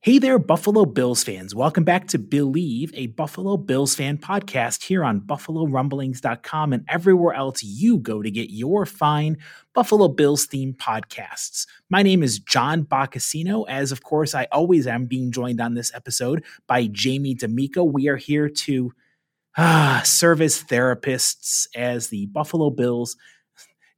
Hey 0.00 0.20
there, 0.20 0.38
Buffalo 0.38 0.84
Bills 0.84 1.24
fans. 1.24 1.56
Welcome 1.56 1.82
back 1.82 2.06
to 2.08 2.20
Billieve, 2.20 2.92
a 2.94 3.08
Buffalo 3.08 3.56
Bills 3.56 3.96
fan 3.96 4.16
podcast 4.16 4.84
here 4.84 5.02
on 5.02 5.20
BuffaloRumblings.com 5.22 6.72
and 6.72 6.84
everywhere 6.88 7.34
else 7.34 7.64
you 7.64 7.98
go 7.98 8.22
to 8.22 8.30
get 8.30 8.50
your 8.50 8.86
fine 8.86 9.38
Buffalo 9.74 10.06
Bills 10.06 10.46
themed 10.46 10.76
podcasts. 10.76 11.66
My 11.90 12.04
name 12.04 12.22
is 12.22 12.38
John 12.38 12.84
Boccacino, 12.84 13.64
as 13.68 13.90
of 13.90 14.04
course 14.04 14.36
I 14.36 14.46
always 14.52 14.86
am 14.86 15.06
being 15.06 15.32
joined 15.32 15.60
on 15.60 15.74
this 15.74 15.92
episode 15.92 16.44
by 16.68 16.86
Jamie 16.86 17.34
D'Amico. 17.34 17.82
We 17.82 18.06
are 18.06 18.16
here 18.16 18.48
to 18.48 18.92
ah, 19.56 20.02
serve 20.04 20.40
as 20.40 20.62
therapists 20.62 21.66
as 21.74 22.06
the 22.06 22.26
Buffalo 22.26 22.70
Bills 22.70 23.16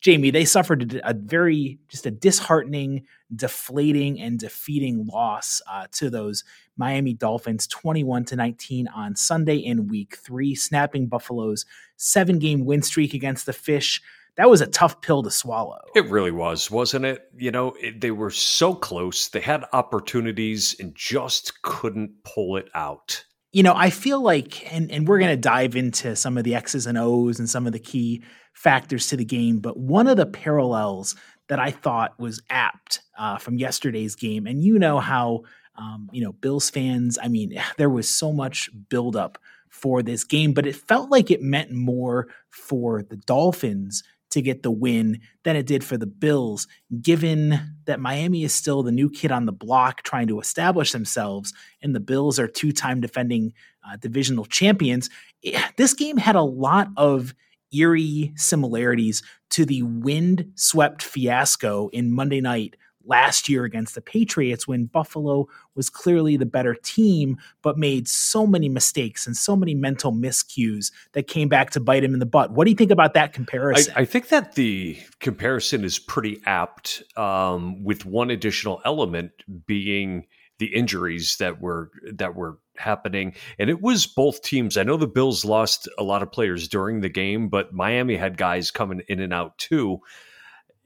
Jamie, 0.01 0.31
they 0.31 0.45
suffered 0.45 1.01
a 1.05 1.13
very 1.13 1.79
just 1.89 2.07
a 2.07 2.11
disheartening, 2.11 3.05
deflating, 3.35 4.21
and 4.21 4.39
defeating 4.39 5.07
loss 5.07 5.61
uh, 5.71 5.87
to 5.93 6.09
those 6.09 6.43
Miami 6.77 7.13
Dolphins, 7.13 7.67
twenty-one 7.67 8.25
to 8.27 8.37
nineteen 8.37 8.89
on 8.89 9.15
Sunday 9.15 9.57
in 9.57 9.89
Week 9.89 10.17
Three, 10.17 10.55
snapping 10.55 11.07
Buffalo's 11.07 11.67
seven-game 11.97 12.65
win 12.65 12.83
streak 12.83 13.13
against 13.13 13.47
the 13.47 13.53
Fish. 13.53 14.01
That 14.37 14.49
was 14.49 14.63
a 14.63 14.67
tough 14.67 15.03
pill 15.03 15.23
to 15.23 15.31
swallow. 15.31 15.81
It 15.95 16.07
really 16.07 16.31
was, 16.31 16.71
wasn't 16.71 17.05
it? 17.05 17.29
You 17.37 17.51
know, 17.51 17.75
it, 17.81 18.01
they 18.01 18.11
were 18.11 18.31
so 18.31 18.75
close. 18.75 19.29
They 19.29 19.41
had 19.41 19.65
opportunities 19.73 20.75
and 20.81 20.95
just 20.95 21.61
couldn't 21.61 22.25
pull 22.25 22.57
it 22.57 22.71
out 22.75 23.25
you 23.53 23.63
know, 23.63 23.75
I 23.75 23.91
feel 23.91 24.21
like, 24.21 24.73
and, 24.73 24.91
and 24.91 25.09
we're 25.09 25.19
going 25.19 25.33
to 25.33 25.37
dive 25.37 25.75
into 25.75 26.15
some 26.15 26.39
of 26.39 26.45
the 26.45 26.55
X's 26.55 26.87
and 26.87 26.97
O's 26.97 27.39
and 27.39 27.51
some 27.51 27.67
of 27.67 27.73
the 27.73 27.79
key 27.79 28.23
factors 28.61 29.07
to 29.07 29.17
the 29.17 29.25
game, 29.25 29.59
but 29.59 29.79
one 29.79 30.07
of 30.07 30.19
the 30.19 30.27
parallels 30.27 31.17
that 31.49 31.59
I 31.59 31.71
thought 31.71 32.19
was 32.19 32.43
apt 32.51 33.01
uh, 33.19 33.39
from 33.39 33.57
yesterday's 33.57 34.15
game, 34.15 34.47
and 34.47 34.63
you 34.63 34.79
know 34.79 34.99
how, 35.01 35.45
um, 35.77 36.11
you 36.13 36.23
know, 36.23 36.33
Bills 36.33 36.69
fans, 36.69 37.19
I 37.23 37.29
mean, 37.29 37.59
there 37.79 37.89
was 37.89 38.07
so 38.07 38.35
much 38.35 38.69
buildup 38.91 39.39
for 39.71 40.03
this 40.03 40.25
game, 40.25 40.53
but 40.53 40.67
it 40.67 40.77
felt 40.77 41.11
like 41.11 41.31
it 41.31 41.41
meant 41.41 41.73
more 41.73 42.29
for 42.51 43.03
the 43.03 43.17
Dolphins 43.17 44.03
to 44.29 44.43
get 44.43 44.63
the 44.63 44.71
win 44.71 45.21
than 45.43 45.57
it 45.57 45.67
did 45.67 45.83
for 45.83 45.97
the 45.97 46.07
Bills, 46.07 46.69
given 47.01 47.59
that 47.87 47.99
Miami 47.99 48.45
is 48.45 48.53
still 48.53 48.83
the 48.83 48.93
new 48.93 49.09
kid 49.09 49.33
on 49.33 49.47
the 49.47 49.53
block 49.53 50.03
trying 50.03 50.27
to 50.27 50.39
establish 50.39 50.93
themselves, 50.93 51.55
and 51.81 51.95
the 51.95 52.01
Bills 52.01 52.39
are 52.39 52.47
two 52.47 52.73
time 52.73 53.01
defending 53.01 53.55
uh, 53.89 53.97
divisional 53.97 54.45
champions. 54.45 55.09
Eh, 55.43 55.59
this 55.79 55.95
game 55.95 56.19
had 56.19 56.37
a 56.37 56.43
lot 56.43 56.89
of 56.99 57.35
eerie 57.73 58.33
similarities 58.37 59.23
to 59.51 59.65
the 59.65 59.83
wind 59.83 60.53
swept 60.55 61.03
fiasco 61.03 61.89
in 61.89 62.13
Monday 62.13 62.41
night 62.41 62.77
last 63.05 63.49
year 63.49 63.65
against 63.65 63.95
the 63.95 64.01
Patriots 64.01 64.69
when 64.69 64.85
Buffalo 64.85 65.49
was 65.75 65.91
clearly 65.91 66.37
the 66.37 66.47
better 66.47 66.75
team, 66.75 67.39
but 67.63 67.79
made 67.79 68.07
so 68.07 68.47
many 68.47 68.69
mistakes 68.69 69.27
and 69.27 69.37
so 69.37 69.57
many 69.57 69.75
mental 69.75 70.13
miscues 70.13 70.93
that 71.13 71.27
came 71.27 71.49
back 71.49 71.71
to 71.71 71.81
bite 71.81 72.05
him 72.05 72.15
in 72.15 72.21
the 72.21 72.27
butt. 72.27 72.53
What 72.53 72.65
do 72.65 72.71
you 72.71 72.77
think 72.77 72.91
about 72.91 73.15
that 73.15 73.33
comparison? 73.33 73.93
I, 73.97 74.03
I 74.03 74.05
think 74.05 74.29
that 74.29 74.55
the 74.55 74.99
comparison 75.19 75.85
is 75.85 75.99
pretty 75.99 76.41
apt, 76.47 77.03
um, 77.17 77.83
with 77.83 78.05
one 78.05 78.31
additional 78.31 78.81
element 78.85 79.33
being 79.67 80.27
the 80.59 80.67
injuries 80.67 81.37
that 81.39 81.61
were 81.61 81.91
that 82.13 82.35
were 82.35 82.59
happening 82.81 83.35
and 83.59 83.71
it 83.71 83.81
was 83.81 84.07
both 84.07 84.43
teams 84.43 84.77
i 84.77 84.83
know 84.83 84.97
the 84.97 85.07
bills 85.07 85.45
lost 85.45 85.89
a 85.99 86.03
lot 86.03 86.23
of 86.23 86.33
players 86.33 86.67
during 86.67 87.01
the 87.01 87.09
game 87.09 87.49
but 87.49 87.73
miami 87.73 88.17
had 88.17 88.37
guys 88.37 88.71
coming 88.71 89.03
in 89.09 89.21
and 89.21 89.33
out 89.33 89.57
too 89.59 90.01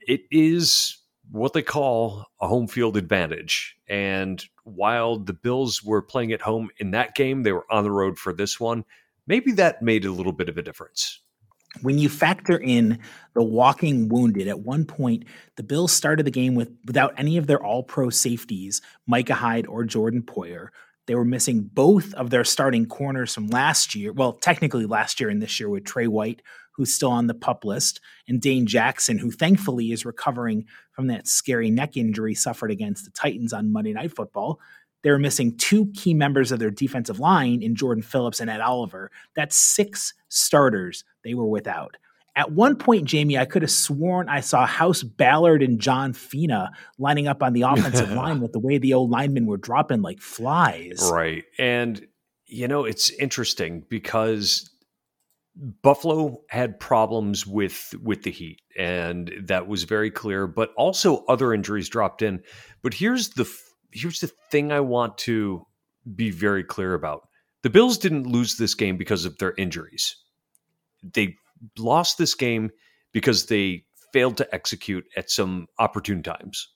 it 0.07 0.21
is 0.31 0.97
what 1.31 1.53
they 1.53 1.61
call 1.61 2.25
a 2.39 2.47
home 2.47 2.67
field 2.67 2.97
advantage. 2.97 3.75
And 3.87 4.43
while 4.63 5.17
the 5.17 5.33
Bills 5.33 5.83
were 5.83 6.01
playing 6.01 6.31
at 6.31 6.41
home 6.41 6.69
in 6.77 6.91
that 6.91 7.15
game, 7.15 7.43
they 7.43 7.51
were 7.51 7.65
on 7.71 7.83
the 7.83 7.91
road 7.91 8.17
for 8.17 8.33
this 8.33 8.59
one. 8.59 8.85
Maybe 9.27 9.51
that 9.53 9.81
made 9.81 10.05
a 10.05 10.11
little 10.11 10.33
bit 10.33 10.49
of 10.49 10.57
a 10.57 10.61
difference. 10.61 11.21
When 11.81 11.97
you 11.97 12.07
factor 12.07 12.57
in 12.57 12.99
the 13.33 13.43
walking 13.43 14.07
wounded, 14.07 14.47
at 14.47 14.59
one 14.59 14.85
point 14.85 15.25
the 15.57 15.63
Bills 15.63 15.91
started 15.91 16.25
the 16.25 16.31
game 16.31 16.55
with 16.55 16.71
without 16.85 17.13
any 17.17 17.37
of 17.37 17.47
their 17.47 17.61
all-pro 17.61 18.11
safeties, 18.11 18.81
Micah 19.05 19.33
Hyde 19.33 19.67
or 19.67 19.83
Jordan 19.83 20.21
Poyer. 20.21 20.69
They 21.07 21.15
were 21.15 21.25
missing 21.25 21.69
both 21.73 22.13
of 22.15 22.29
their 22.29 22.43
starting 22.43 22.87
corners 22.87 23.33
from 23.33 23.47
last 23.47 23.95
year. 23.95 24.11
Well, 24.11 24.33
technically 24.33 24.85
last 24.85 25.19
year 25.19 25.29
and 25.29 25.41
this 25.41 25.59
year 25.59 25.69
with 25.69 25.85
Trey 25.85 26.07
White, 26.07 26.41
who's 26.71 26.93
still 26.93 27.11
on 27.11 27.27
the 27.27 27.33
pup 27.33 27.63
list, 27.63 28.01
and 28.27 28.41
Dane 28.41 28.65
Jackson, 28.65 29.17
who 29.17 29.31
thankfully 29.31 29.91
is 29.91 30.05
recovering 30.05 30.65
from 30.91 31.07
that 31.07 31.27
scary 31.27 31.69
neck 31.69 31.95
injury 31.95 32.33
suffered 32.35 32.71
against 32.71 33.05
the 33.05 33.11
Titans 33.11 33.53
on 33.53 33.71
Monday 33.71 33.93
Night 33.93 34.15
Football. 34.15 34.59
They 35.03 35.11
were 35.11 35.19
missing 35.19 35.55
two 35.55 35.91
key 35.93 36.15
members 36.15 36.51
of 36.51 36.57
their 36.57 36.71
defensive 36.71 37.19
line 37.19 37.61
in 37.61 37.75
Jordan 37.75 38.01
Phillips 38.01 38.39
and 38.39 38.49
Ed 38.49 38.59
Oliver. 38.59 39.11
That's 39.35 39.55
six 39.55 40.15
starters 40.29 41.03
they 41.23 41.35
were 41.35 41.45
without. 41.45 41.95
At 42.37 42.51
one 42.51 42.75
point, 42.75 43.05
Jamie, 43.05 43.37
I 43.37 43.45
could 43.45 43.61
have 43.61 43.71
sworn 43.71 44.27
I 44.27 44.41
saw 44.41 44.65
House 44.65 45.03
Ballard 45.03 45.63
and 45.63 45.79
John 45.79 46.11
Fina 46.11 46.71
lining 46.99 47.27
up 47.27 47.41
on 47.41 47.53
the 47.53 47.61
offensive 47.61 48.11
line 48.13 48.41
with 48.41 48.51
the 48.51 48.59
way 48.59 48.77
the 48.77 48.93
old 48.93 49.09
linemen 49.09 49.45
were 49.45 49.57
dropping 49.57 50.01
like 50.01 50.19
flies. 50.19 51.09
Right. 51.11 51.45
And, 51.57 52.05
you 52.45 52.67
know, 52.67 52.83
it's 52.83 53.09
interesting 53.11 53.85
because 53.89 54.69
Buffalo 55.55 56.41
had 56.49 56.79
problems 56.79 57.47
with 57.47 57.93
with 58.03 58.23
the 58.23 58.31
heat, 58.31 58.61
and 58.77 59.31
that 59.45 59.67
was 59.67 59.85
very 59.85 60.11
clear. 60.11 60.47
But 60.47 60.73
also 60.75 61.23
other 61.25 61.53
injuries 61.53 61.87
dropped 61.87 62.21
in. 62.21 62.43
But 62.81 62.93
here's 62.93 63.29
the 63.29 63.49
here's 63.91 64.19
the 64.19 64.31
thing 64.51 64.71
I 64.73 64.81
want 64.81 65.17
to 65.19 65.65
be 66.13 66.29
very 66.29 66.63
clear 66.63 66.93
about: 66.93 67.29
the 67.63 67.69
Bills 67.69 67.97
didn't 67.97 68.27
lose 68.27 68.57
this 68.57 68.75
game 68.75 68.97
because 68.97 69.23
of 69.23 69.37
their 69.37 69.53
injuries. 69.57 70.17
They 71.01 71.37
lost 71.77 72.17
this 72.17 72.35
game 72.35 72.71
because 73.13 73.45
they 73.45 73.85
failed 74.13 74.37
to 74.37 74.55
execute 74.55 75.05
at 75.17 75.29
some 75.29 75.67
opportune 75.79 76.23
times. 76.23 76.69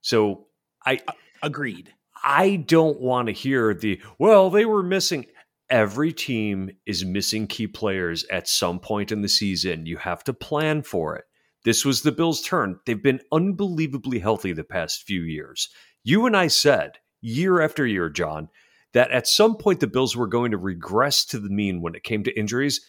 So 0.00 0.46
I 0.84 1.00
agreed. 1.42 1.92
I 2.24 2.56
don't 2.56 3.00
want 3.00 3.26
to 3.26 3.32
hear 3.32 3.74
the 3.74 4.00
well, 4.18 4.50
they 4.50 4.64
were 4.64 4.82
missing 4.82 5.26
every 5.68 6.12
team 6.12 6.70
is 6.86 7.04
missing 7.04 7.46
key 7.46 7.66
players 7.66 8.24
at 8.30 8.48
some 8.48 8.78
point 8.78 9.12
in 9.12 9.22
the 9.22 9.28
season. 9.28 9.86
You 9.86 9.96
have 9.98 10.22
to 10.24 10.32
plan 10.32 10.82
for 10.82 11.16
it. 11.16 11.24
This 11.64 11.84
was 11.84 12.02
the 12.02 12.12
Bills' 12.12 12.42
turn. 12.42 12.78
They've 12.86 13.02
been 13.02 13.20
unbelievably 13.32 14.20
healthy 14.20 14.52
the 14.52 14.64
past 14.64 15.02
few 15.02 15.22
years. 15.22 15.68
You 16.04 16.26
and 16.26 16.36
I 16.36 16.46
said 16.46 16.98
year 17.20 17.60
after 17.60 17.84
year, 17.84 18.08
John, 18.08 18.48
that 18.92 19.10
at 19.10 19.26
some 19.26 19.56
point 19.56 19.80
the 19.80 19.88
Bills 19.88 20.16
were 20.16 20.28
going 20.28 20.52
to 20.52 20.58
regress 20.58 21.24
to 21.26 21.40
the 21.40 21.50
mean 21.50 21.82
when 21.82 21.96
it 21.96 22.04
came 22.04 22.22
to 22.24 22.38
injuries. 22.38 22.80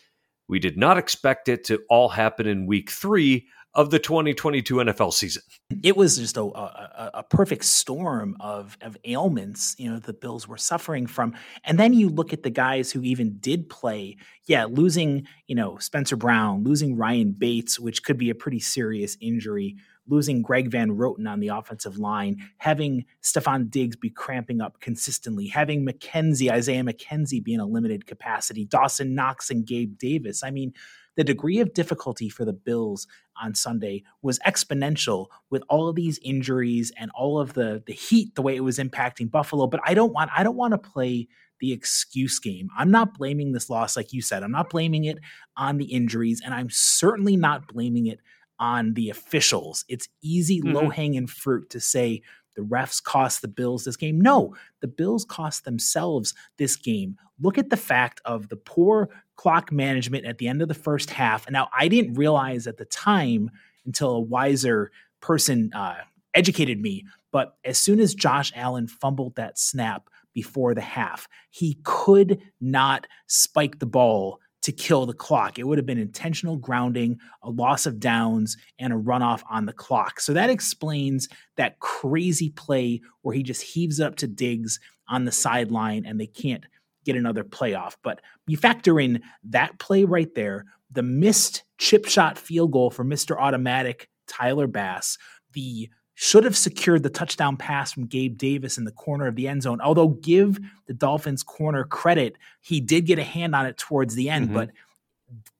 We 0.47 0.59
did 0.59 0.77
not 0.77 0.97
expect 0.97 1.49
it 1.49 1.63
to 1.65 1.81
all 1.89 2.09
happen 2.09 2.47
in 2.47 2.65
week 2.65 2.89
three 2.89 3.47
of 3.77 3.91
the 3.91 3.99
2022 3.99 4.75
NFL 4.75 5.13
season. 5.13 5.43
It 5.83 5.95
was 5.95 6.17
just 6.17 6.35
a, 6.35 6.41
a, 6.41 7.11
a, 7.15 7.23
perfect 7.23 7.63
storm 7.63 8.35
of, 8.39 8.75
of 8.81 8.97
ailments, 9.05 9.75
you 9.77 9.87
know, 9.87 9.99
the 9.99 10.13
Bills 10.13 10.47
were 10.47 10.57
suffering 10.57 11.05
from. 11.05 11.35
And 11.63 11.77
then 11.77 11.93
you 11.93 12.09
look 12.09 12.33
at 12.33 12.41
the 12.41 12.49
guys 12.49 12.91
who 12.91 13.03
even 13.03 13.37
did 13.37 13.69
play. 13.69 14.17
Yeah, 14.45 14.65
losing, 14.65 15.27
you 15.45 15.53
know, 15.53 15.77
Spencer 15.77 16.15
Brown, 16.15 16.63
losing 16.63 16.97
Ryan 16.97 17.33
Bates, 17.33 17.79
which 17.79 18.03
could 18.03 18.17
be 18.17 18.31
a 18.31 18.35
pretty 18.35 18.59
serious 18.59 19.15
injury 19.21 19.75
losing 20.07 20.41
Greg 20.41 20.69
Van 20.71 20.91
Roten 20.91 21.27
on 21.27 21.39
the 21.39 21.49
offensive 21.49 21.97
line, 21.97 22.37
having 22.57 23.05
Stefon 23.21 23.69
Diggs 23.69 23.95
be 23.95 24.09
cramping 24.09 24.61
up 24.61 24.79
consistently, 24.79 25.47
having 25.47 25.85
McKenzie, 25.85 26.51
Isaiah 26.51 26.83
McKenzie 26.83 27.43
be 27.43 27.53
in 27.53 27.59
a 27.59 27.65
limited 27.65 28.05
capacity, 28.05 28.65
Dawson 28.65 29.15
Knox 29.15 29.49
and 29.49 29.65
Gabe 29.65 29.97
Davis. 29.97 30.43
I 30.43 30.51
mean, 30.51 30.73
the 31.17 31.23
degree 31.23 31.59
of 31.59 31.73
difficulty 31.73 32.29
for 32.29 32.45
the 32.45 32.53
Bills 32.53 33.07
on 33.41 33.55
Sunday 33.55 34.03
was 34.21 34.39
exponential 34.39 35.27
with 35.49 35.63
all 35.67 35.89
of 35.89 35.95
these 35.95 36.19
injuries 36.23 36.91
and 36.97 37.11
all 37.15 37.39
of 37.39 37.53
the 37.53 37.83
the 37.85 37.93
heat, 37.93 38.35
the 38.35 38.41
way 38.41 38.55
it 38.55 38.63
was 38.63 38.77
impacting 38.77 39.29
Buffalo. 39.29 39.67
But 39.67 39.81
I 39.83 39.93
don't 39.93 40.13
want 40.13 40.29
I 40.35 40.43
don't 40.43 40.55
want 40.55 40.73
to 40.73 40.77
play 40.77 41.27
the 41.59 41.73
excuse 41.73 42.39
game. 42.39 42.69
I'm 42.77 42.91
not 42.91 43.17
blaming 43.17 43.51
this 43.51 43.69
loss, 43.69 43.97
like 43.97 44.13
you 44.13 44.21
said. 44.21 44.43
I'm 44.43 44.51
not 44.51 44.69
blaming 44.69 45.05
it 45.05 45.17
on 45.57 45.77
the 45.77 45.85
injuries, 45.85 46.41
and 46.45 46.53
I'm 46.53 46.69
certainly 46.69 47.35
not 47.35 47.67
blaming 47.67 48.05
it 48.05 48.19
on 48.59 48.93
the 48.93 49.09
officials. 49.09 49.85
It's 49.87 50.07
easy, 50.21 50.61
mm-hmm. 50.61 50.73
low 50.73 50.89
hanging 50.89 51.27
fruit 51.27 51.69
to 51.71 51.79
say 51.79 52.21
the 52.55 52.63
refs 52.63 53.01
cost 53.01 53.41
the 53.41 53.47
Bills 53.47 53.85
this 53.85 53.95
game. 53.95 54.19
No, 54.19 54.55
the 54.81 54.87
Bills 54.87 55.23
cost 55.23 55.63
themselves 55.63 56.33
this 56.57 56.75
game. 56.75 57.15
Look 57.39 57.57
at 57.57 57.69
the 57.69 57.77
fact 57.77 58.19
of 58.25 58.49
the 58.49 58.55
poor 58.55 59.09
clock 59.35 59.71
management 59.71 60.25
at 60.25 60.39
the 60.39 60.47
end 60.47 60.61
of 60.61 60.67
the 60.67 60.73
first 60.73 61.11
half. 61.11 61.45
And 61.45 61.53
now 61.53 61.69
I 61.77 61.87
didn't 61.87 62.15
realize 62.15 62.65
at 62.65 62.77
the 62.77 62.85
time 62.85 63.51
until 63.85 64.09
a 64.09 64.19
wiser 64.19 64.91
person 65.21 65.71
uh, 65.73 65.97
educated 66.33 66.81
me. 66.81 67.05
But 67.31 67.55
as 67.63 67.77
soon 67.77 67.99
as 67.99 68.15
Josh 68.15 68.51
Allen 68.55 68.87
fumbled 68.87 69.35
that 69.35 69.59
snap 69.59 70.09
before 70.33 70.73
the 70.73 70.81
half, 70.81 71.27
he 71.51 71.77
could 71.83 72.41
not 72.59 73.05
spike 73.27 73.77
the 73.77 73.85
ball 73.85 74.39
to 74.67 74.73
kill 74.73 75.05
the 75.05 75.13
clock. 75.13 75.57
It 75.57 75.63
would 75.63 75.77
have 75.77 75.85
been 75.85 75.97
intentional 75.97 76.57
grounding, 76.57 77.17
a 77.41 77.49
loss 77.49 77.85
of 77.85 78.01
downs, 78.01 78.57
and 78.77 78.91
a 78.91 78.97
runoff 78.97 79.41
on 79.49 79.65
the 79.65 79.71
clock. 79.71 80.19
So 80.19 80.33
that 80.33 80.49
explains 80.49 81.29
that 81.55 81.79
crazy 81.79 82.49
play 82.49 82.99
where 83.21 83.33
he 83.33 83.43
just 83.43 83.61
heaves 83.61 84.01
up 84.01 84.17
to 84.17 84.27
Diggs 84.27 84.77
on 85.07 85.23
the 85.23 85.31
sideline 85.31 86.05
and 86.05 86.19
they 86.19 86.27
can't 86.27 86.65
get 87.05 87.15
another 87.15 87.45
playoff. 87.45 87.95
But 88.03 88.19
you 88.45 88.57
factor 88.57 88.99
in 88.99 89.21
that 89.45 89.79
play 89.79 90.03
right 90.03 90.35
there, 90.35 90.65
the 90.91 91.01
missed 91.01 91.63
chip 91.77 92.05
shot 92.05 92.37
field 92.37 92.73
goal 92.73 92.91
for 92.91 93.05
Mr. 93.05 93.39
Automatic 93.39 94.09
Tyler 94.27 94.67
Bass, 94.67 95.17
the 95.53 95.87
should 96.19 96.45
have 96.45 96.57
secured 96.57 97.03
the 97.03 97.11
touchdown 97.11 97.55
pass 97.55 97.91
from 97.91 98.07
Gabe 98.07 98.39
Davis 98.39 98.79
in 98.79 98.85
the 98.85 98.91
corner 98.91 99.27
of 99.27 99.35
the 99.35 99.47
end 99.47 99.61
zone. 99.61 99.79
Although 99.79 100.07
give 100.07 100.57
the 100.87 100.93
Dolphins 100.95 101.43
corner 101.43 101.83
credit, 101.83 102.37
he 102.59 102.81
did 102.81 103.05
get 103.05 103.19
a 103.19 103.23
hand 103.23 103.53
on 103.53 103.67
it 103.67 103.77
towards 103.77 104.15
the 104.15 104.27
end, 104.27 104.45
mm-hmm. 104.45 104.55
but 104.55 104.71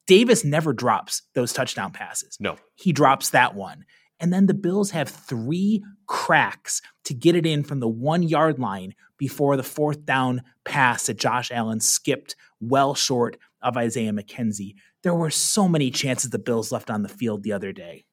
Davis 0.08 0.44
never 0.44 0.74
drops 0.74 1.22
those 1.36 1.54
touchdown 1.54 1.92
passes. 1.92 2.38
No. 2.40 2.58
He 2.74 2.92
drops 2.92 3.30
that 3.30 3.54
one. 3.54 3.86
And 4.20 4.34
then 4.34 4.48
the 4.48 4.56
Bills 4.56 4.90
have 4.90 5.10
three 5.10 5.84
cracks 6.08 6.82
to 7.04 7.14
get 7.14 7.36
it 7.36 7.46
in 7.46 7.64
from 7.64 7.80
the 7.80 7.88
one 7.88 8.24
yard 8.24 8.58
line 8.58 8.96
before 9.20 9.58
the 9.58 9.64
fourth 9.64 10.06
down 10.06 10.42
pass 10.66 11.06
that 11.06 11.20
Josh 11.20 11.52
Allen 11.52 11.82
skipped 11.82 12.36
well 12.60 12.96
short 12.96 13.38
of 13.62 13.78
Isaiah 13.78 14.12
McKenzie. 14.12 14.74
There 15.04 15.14
were 15.14 15.30
so 15.30 15.68
many 15.68 15.92
chances 15.92 16.32
the 16.32 16.40
Bills 16.40 16.72
left 16.72 16.90
on 16.90 17.04
the 17.04 17.10
field 17.10 17.44
the 17.44 17.54
other 17.54 17.72
day. 17.72 18.06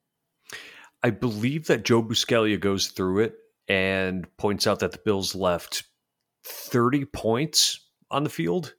I 1.04 1.10
believe 1.10 1.66
that 1.66 1.84
Joe 1.84 2.02
Buscaglia 2.02 2.58
goes 2.58 2.88
through 2.88 3.24
it 3.24 3.34
and 3.68 4.26
points 4.38 4.66
out 4.66 4.78
that 4.78 4.92
the 4.92 4.98
Bills 5.04 5.34
left 5.34 5.84
30 6.44 7.04
points 7.04 7.78
on 8.10 8.24
the 8.24 8.30
field. 8.30 8.74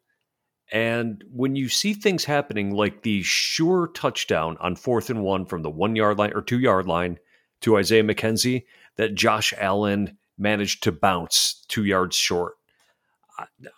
And 0.71 1.23
when 1.31 1.55
you 1.55 1.69
see 1.69 1.93
things 1.93 2.25
happening 2.25 2.71
like 2.71 3.03
the 3.03 3.21
sure 3.21 3.91
touchdown 3.93 4.57
on 4.59 4.75
fourth 4.75 5.11
and 5.11 5.21
one 5.21 5.45
from 5.45 5.61
the 5.61 5.69
one 5.69 5.95
yard 5.95 6.17
line 6.17 6.33
or 6.33 6.41
two 6.41 6.57
yard 6.57 6.87
line 6.87 7.19
to 7.61 7.77
Isaiah 7.77 8.03
McKenzie, 8.03 8.65
that 8.95 9.13
Josh 9.13 9.53
Allen 9.55 10.17
managed 10.35 10.81
to 10.83 10.91
bounce 10.91 11.63
two 11.67 11.85
yards 11.85 12.15
short. 12.15 12.55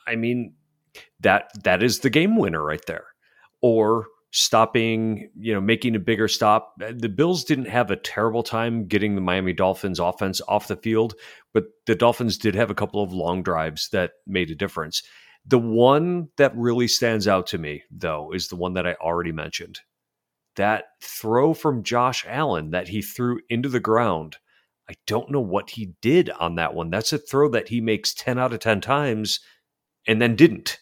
I 0.08 0.16
mean, 0.16 0.54
that 1.20 1.52
that 1.66 1.84
is 1.84 2.00
the 2.00 2.10
game 2.10 2.38
winner 2.38 2.64
right 2.64 2.86
there. 2.86 3.08
Or 3.60 4.08
stopping, 4.31 5.29
you 5.38 5.53
know, 5.53 5.62
making 5.62 5.95
a 5.95 6.00
bigger 6.00 6.27
stop. 6.27 6.74
Uh, 6.83 6.94
the 6.95 7.09
Bills 7.09 7.44
didn't 7.44 7.68
have 7.68 7.91
a 7.91 7.95
terrible 7.95 8.44
time 8.44 8.85
getting 8.85 9.15
the 9.15 9.21
Miami 9.21 9.53
Dolphins 9.53 10.00
offense 10.00 10.41
off 10.47 10.68
the 10.68 10.75
field, 10.75 11.15
but 11.53 11.65
the 11.85 11.95
Dolphins 11.95 12.38
did 12.38 12.56
have 12.56 12.69
a 12.69 12.75
couple 12.75 13.01
of 13.01 13.13
long 13.13 13.41
drives 13.41 13.89
that 13.89 14.12
made 14.25 14.50
a 14.50 14.56
difference. 14.56 15.01
The 15.45 15.59
one 15.59 16.27
that 16.38 16.56
really 16.56 16.89
stands 16.89 17.27
out 17.27 17.47
to 17.47 17.57
me, 17.57 17.83
though, 17.89 18.33
is 18.33 18.50
the 18.50 18.57
one 18.57 18.74
that 18.74 18.85
I 18.85 18.95
already 18.95 19.31
mentioned. 19.31 19.79
That 20.57 20.85
throw 21.01 21.53
from 21.53 21.83
Josh 21.83 22.25
Allen 22.27 22.71
that 22.71 22.89
he 22.89 23.01
threw 23.01 23.39
into 23.50 23.69
the 23.69 23.79
ground. 23.79 24.38
I 24.89 24.95
don't 25.06 25.31
know 25.31 25.41
what 25.41 25.69
he 25.69 25.94
did 26.01 26.29
on 26.31 26.56
that 26.56 26.74
one. 26.74 26.89
That's 26.89 27.13
a 27.13 27.18
throw 27.18 27.50
that 27.50 27.69
he 27.69 27.79
makes 27.79 28.13
10 28.13 28.39
out 28.39 28.53
of 28.53 28.59
10 28.59 28.81
times 28.81 29.39
and 30.06 30.21
then 30.21 30.35
didn't. 30.35 30.79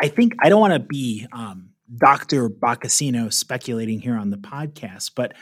I 0.00 0.08
think 0.08 0.34
I 0.42 0.48
don't 0.48 0.60
want 0.60 0.74
to 0.74 0.80
be 0.80 1.26
um, 1.32 1.70
Dr. 1.94 2.48
Boccacino 2.48 3.32
speculating 3.32 4.00
here 4.00 4.16
on 4.16 4.30
the 4.30 4.36
podcast, 4.36 5.12
but 5.14 5.34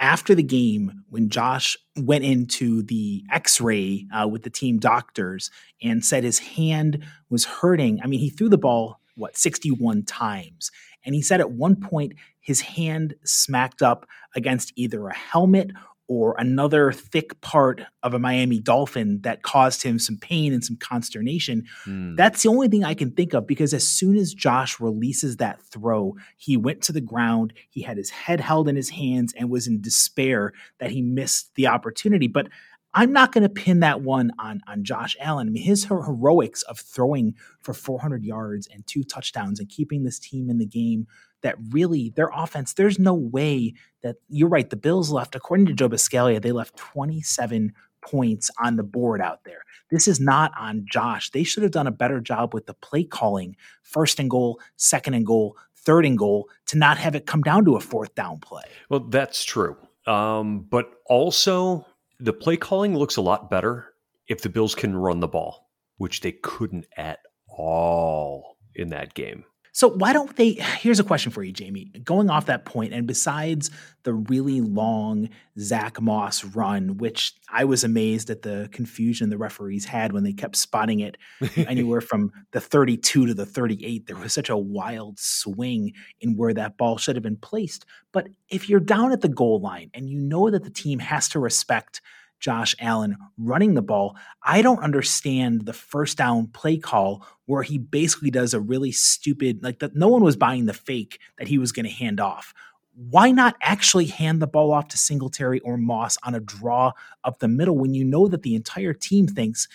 after 0.00 0.34
the 0.34 0.42
game, 0.42 1.04
when 1.08 1.30
Josh 1.30 1.76
went 1.96 2.24
into 2.24 2.82
the 2.82 3.24
x 3.32 3.60
ray 3.60 4.06
uh, 4.14 4.28
with 4.28 4.42
the 4.42 4.50
team 4.50 4.78
doctors 4.78 5.50
and 5.82 6.04
said 6.04 6.22
his 6.22 6.38
hand 6.38 7.04
was 7.30 7.44
hurting, 7.44 8.00
I 8.02 8.06
mean, 8.06 8.20
he 8.20 8.28
threw 8.28 8.48
the 8.48 8.58
ball, 8.58 9.00
what, 9.14 9.36
61 9.36 10.04
times. 10.04 10.70
And 11.04 11.14
he 11.14 11.22
said 11.22 11.40
at 11.40 11.52
one 11.52 11.76
point 11.76 12.14
his 12.40 12.60
hand 12.60 13.14
smacked 13.24 13.80
up 13.80 14.06
against 14.34 14.72
either 14.76 15.06
a 15.06 15.14
helmet 15.14 15.70
or 16.08 16.36
another 16.38 16.92
thick 16.92 17.40
part 17.40 17.82
of 18.02 18.14
a 18.14 18.18
Miami 18.18 18.60
Dolphin 18.60 19.20
that 19.22 19.42
caused 19.42 19.82
him 19.82 19.98
some 19.98 20.16
pain 20.16 20.52
and 20.52 20.64
some 20.64 20.76
consternation. 20.76 21.64
Mm. 21.84 22.16
That's 22.16 22.42
the 22.42 22.48
only 22.48 22.68
thing 22.68 22.84
I 22.84 22.94
can 22.94 23.10
think 23.10 23.34
of 23.34 23.46
because 23.46 23.74
as 23.74 23.86
soon 23.86 24.16
as 24.16 24.32
Josh 24.32 24.78
releases 24.78 25.38
that 25.38 25.60
throw, 25.62 26.14
he 26.36 26.56
went 26.56 26.82
to 26.82 26.92
the 26.92 27.00
ground, 27.00 27.52
he 27.70 27.82
had 27.82 27.96
his 27.96 28.10
head 28.10 28.40
held 28.40 28.68
in 28.68 28.76
his 28.76 28.90
hands 28.90 29.34
and 29.36 29.50
was 29.50 29.66
in 29.66 29.80
despair 29.80 30.52
that 30.78 30.92
he 30.92 31.02
missed 31.02 31.54
the 31.56 31.66
opportunity. 31.66 32.28
But 32.28 32.48
I'm 32.94 33.12
not 33.12 33.32
going 33.32 33.42
to 33.42 33.50
pin 33.50 33.80
that 33.80 34.00
one 34.00 34.32
on 34.38 34.62
on 34.66 34.82
Josh 34.82 35.16
Allen. 35.20 35.48
I 35.48 35.50
mean, 35.50 35.62
his 35.62 35.84
heroics 35.84 36.62
of 36.62 36.78
throwing 36.78 37.34
for 37.60 37.74
400 37.74 38.24
yards 38.24 38.68
and 38.72 38.86
two 38.86 39.02
touchdowns 39.02 39.60
and 39.60 39.68
keeping 39.68 40.02
this 40.02 40.18
team 40.18 40.48
in 40.48 40.56
the 40.56 40.66
game 40.66 41.06
that 41.42 41.56
really 41.70 42.10
their 42.16 42.30
offense, 42.34 42.74
there's 42.74 42.98
no 42.98 43.14
way 43.14 43.74
that 44.02 44.16
you're 44.28 44.48
right. 44.48 44.68
The 44.68 44.76
Bills 44.76 45.10
left, 45.10 45.34
according 45.34 45.66
to 45.66 45.72
Joe 45.72 45.88
Buscaglia, 45.88 46.40
they 46.40 46.52
left 46.52 46.76
27 46.76 47.72
points 48.02 48.50
on 48.62 48.76
the 48.76 48.82
board 48.82 49.20
out 49.20 49.44
there. 49.44 49.62
This 49.90 50.08
is 50.08 50.20
not 50.20 50.52
on 50.58 50.86
Josh. 50.90 51.30
They 51.30 51.44
should 51.44 51.62
have 51.62 51.72
done 51.72 51.86
a 51.86 51.92
better 51.92 52.20
job 52.20 52.54
with 52.54 52.66
the 52.66 52.74
play 52.74 53.04
calling, 53.04 53.56
first 53.82 54.18
and 54.18 54.30
goal, 54.30 54.60
second 54.76 55.14
and 55.14 55.26
goal, 55.26 55.56
third 55.76 56.06
and 56.06 56.18
goal, 56.18 56.48
to 56.66 56.78
not 56.78 56.98
have 56.98 57.14
it 57.14 57.26
come 57.26 57.42
down 57.42 57.64
to 57.64 57.76
a 57.76 57.80
fourth 57.80 58.14
down 58.14 58.38
play. 58.38 58.64
Well, 58.88 59.00
that's 59.00 59.44
true. 59.44 59.76
Um, 60.06 60.66
but 60.70 60.90
also, 61.06 61.86
the 62.18 62.32
play 62.32 62.56
calling 62.56 62.96
looks 62.96 63.16
a 63.16 63.22
lot 63.22 63.50
better 63.50 63.92
if 64.28 64.42
the 64.42 64.48
Bills 64.48 64.74
can 64.74 64.96
run 64.96 65.20
the 65.20 65.28
ball, 65.28 65.68
which 65.98 66.20
they 66.20 66.32
couldn't 66.32 66.86
at 66.96 67.20
all 67.48 68.56
in 68.74 68.90
that 68.90 69.14
game. 69.14 69.44
So 69.76 69.90
why 69.90 70.14
don't 70.14 70.34
they? 70.36 70.52
Here's 70.52 71.00
a 71.00 71.04
question 71.04 71.30
for 71.30 71.42
you, 71.42 71.52
Jamie. 71.52 71.92
Going 72.02 72.30
off 72.30 72.46
that 72.46 72.64
point, 72.64 72.94
and 72.94 73.06
besides 73.06 73.70
the 74.04 74.14
really 74.14 74.62
long 74.62 75.28
Zach 75.58 76.00
Moss 76.00 76.42
run, 76.44 76.96
which 76.96 77.34
I 77.50 77.64
was 77.64 77.84
amazed 77.84 78.30
at 78.30 78.40
the 78.40 78.70
confusion 78.72 79.28
the 79.28 79.36
referees 79.36 79.84
had 79.84 80.14
when 80.14 80.24
they 80.24 80.32
kept 80.32 80.56
spotting 80.56 81.00
it 81.00 81.18
anywhere 81.58 82.00
from 82.00 82.32
the 82.52 82.60
32 82.60 83.26
to 83.26 83.34
the 83.34 83.44
38. 83.44 84.06
There 84.06 84.16
was 84.16 84.32
such 84.32 84.48
a 84.48 84.56
wild 84.56 85.18
swing 85.18 85.92
in 86.22 86.38
where 86.38 86.54
that 86.54 86.78
ball 86.78 86.96
should 86.96 87.16
have 87.16 87.22
been 87.22 87.36
placed. 87.36 87.84
But 88.12 88.28
if 88.48 88.70
you're 88.70 88.80
down 88.80 89.12
at 89.12 89.20
the 89.20 89.28
goal 89.28 89.60
line 89.60 89.90
and 89.92 90.08
you 90.08 90.18
know 90.18 90.48
that 90.48 90.64
the 90.64 90.70
team 90.70 91.00
has 91.00 91.28
to 91.28 91.38
respect 91.38 92.00
Josh 92.40 92.74
Allen 92.80 93.16
running 93.38 93.74
the 93.74 93.82
ball. 93.82 94.16
I 94.42 94.62
don't 94.62 94.82
understand 94.82 95.66
the 95.66 95.72
first 95.72 96.18
down 96.18 96.48
play 96.48 96.76
call 96.78 97.26
where 97.46 97.62
he 97.62 97.78
basically 97.78 98.30
does 98.30 98.54
a 98.54 98.60
really 98.60 98.92
stupid, 98.92 99.62
like 99.62 99.78
that 99.80 99.96
no 99.96 100.08
one 100.08 100.22
was 100.22 100.36
buying 100.36 100.66
the 100.66 100.74
fake 100.74 101.20
that 101.38 101.48
he 101.48 101.58
was 101.58 101.72
going 101.72 101.86
to 101.86 101.92
hand 101.92 102.20
off. 102.20 102.52
Why 102.94 103.30
not 103.30 103.56
actually 103.60 104.06
hand 104.06 104.40
the 104.40 104.46
ball 104.46 104.72
off 104.72 104.88
to 104.88 104.98
Singletary 104.98 105.60
or 105.60 105.76
Moss 105.76 106.16
on 106.22 106.34
a 106.34 106.40
draw 106.40 106.92
up 107.24 107.38
the 107.38 107.48
middle 107.48 107.76
when 107.76 107.94
you 107.94 108.04
know 108.04 108.26
that 108.28 108.42
the 108.42 108.54
entire 108.54 108.94
team 108.94 109.26
thinks 109.26 109.68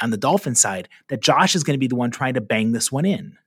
on 0.00 0.10
the 0.10 0.18
Dolphin 0.18 0.54
side 0.54 0.88
that 1.08 1.22
Josh 1.22 1.54
is 1.54 1.64
going 1.64 1.74
to 1.74 1.78
be 1.80 1.86
the 1.86 1.96
one 1.96 2.10
trying 2.10 2.34
to 2.34 2.40
bang 2.40 2.72
this 2.72 2.92
one 2.92 3.06
in? 3.06 3.38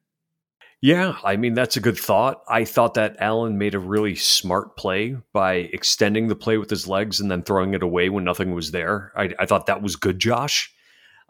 Yeah, 0.81 1.17
I 1.25 1.35
mean, 1.35 1.55
that's 1.55 1.75
a 1.75 1.81
good 1.81 1.97
thought. 1.97 2.41
I 2.47 2.63
thought 2.63 2.93
that 2.93 3.17
Allen 3.19 3.57
made 3.57 3.75
a 3.75 3.79
really 3.79 4.15
smart 4.15 4.77
play 4.77 5.17
by 5.33 5.53
extending 5.73 6.29
the 6.29 6.35
play 6.37 6.57
with 6.57 6.69
his 6.69 6.87
legs 6.87 7.19
and 7.19 7.29
then 7.29 7.43
throwing 7.43 7.73
it 7.73 7.83
away 7.83 8.07
when 8.09 8.23
nothing 8.23 8.53
was 8.53 8.71
there. 8.71 9.11
I, 9.15 9.33
I 9.37 9.45
thought 9.45 9.65
that 9.65 9.81
was 9.81 9.97
good, 9.97 10.19
Josh. 10.19 10.73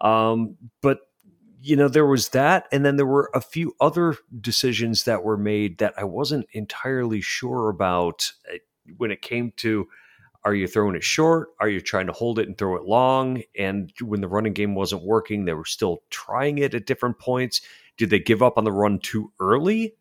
Um, 0.01 0.55
but, 0.83 0.99
you 1.61 1.75
know, 1.75 1.87
there 1.87 2.05
was 2.05 2.29
that. 2.29 2.67
And 2.71 2.85
then 2.85 2.97
there 2.97 3.07
were 3.07 3.31
a 3.33 3.41
few 3.41 3.75
other 3.81 4.17
decisions 4.39 5.05
that 5.05 5.23
were 5.23 5.37
made 5.37 5.79
that 5.79 5.95
I 5.97 6.03
wasn't 6.03 6.45
entirely 6.51 7.19
sure 7.21 7.69
about 7.69 8.31
uh, 8.53 8.57
when 8.97 9.09
it 9.09 9.23
came 9.23 9.51
to 9.57 9.87
Are 10.43 10.53
you 10.55 10.67
throwing 10.67 10.95
it 10.95 11.03
short? 11.03 11.49
Are 11.59 11.69
you 11.69 11.81
trying 11.81 12.07
to 12.07 12.13
hold 12.13 12.39
it 12.39 12.47
and 12.47 12.57
throw 12.57 12.75
it 12.75 12.83
long? 12.83 13.43
And 13.57 13.91
when 14.01 14.21
the 14.21 14.27
running 14.27 14.53
game 14.53 14.75
wasn't 14.75 15.03
working, 15.03 15.45
they 15.45 15.53
were 15.53 15.65
still 15.65 16.03
trying 16.11 16.59
it 16.59 16.73
at 16.75 16.85
different 16.85 17.19
points. 17.19 17.61
Did 17.99 18.09
they 18.09 18.19
give 18.19 18.41
up 18.41 18.57
on 18.57 18.63
the 18.63 18.71
run 18.71 18.97
too 18.97 19.31
early? 19.39 19.93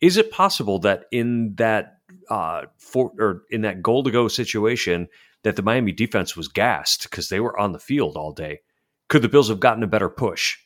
Is 0.00 0.16
it 0.16 0.30
possible 0.30 0.78
that 0.78 1.04
in 1.10 1.56
that 1.56 1.98
uh, 2.30 2.62
for, 2.78 3.12
or 3.18 3.42
in 3.50 3.62
that 3.62 3.82
goal 3.82 4.04
to 4.04 4.10
go 4.10 4.28
situation 4.28 5.08
that 5.42 5.56
the 5.56 5.62
Miami 5.62 5.92
defense 5.92 6.36
was 6.36 6.48
gassed 6.48 7.02
because 7.02 7.28
they 7.28 7.40
were 7.40 7.58
on 7.58 7.72
the 7.72 7.78
field 7.80 8.16
all 8.16 8.32
day? 8.32 8.60
Could 9.08 9.22
the 9.22 9.28
Bills 9.28 9.48
have 9.48 9.58
gotten 9.60 9.82
a 9.82 9.88
better 9.88 10.08
push? 10.08 10.56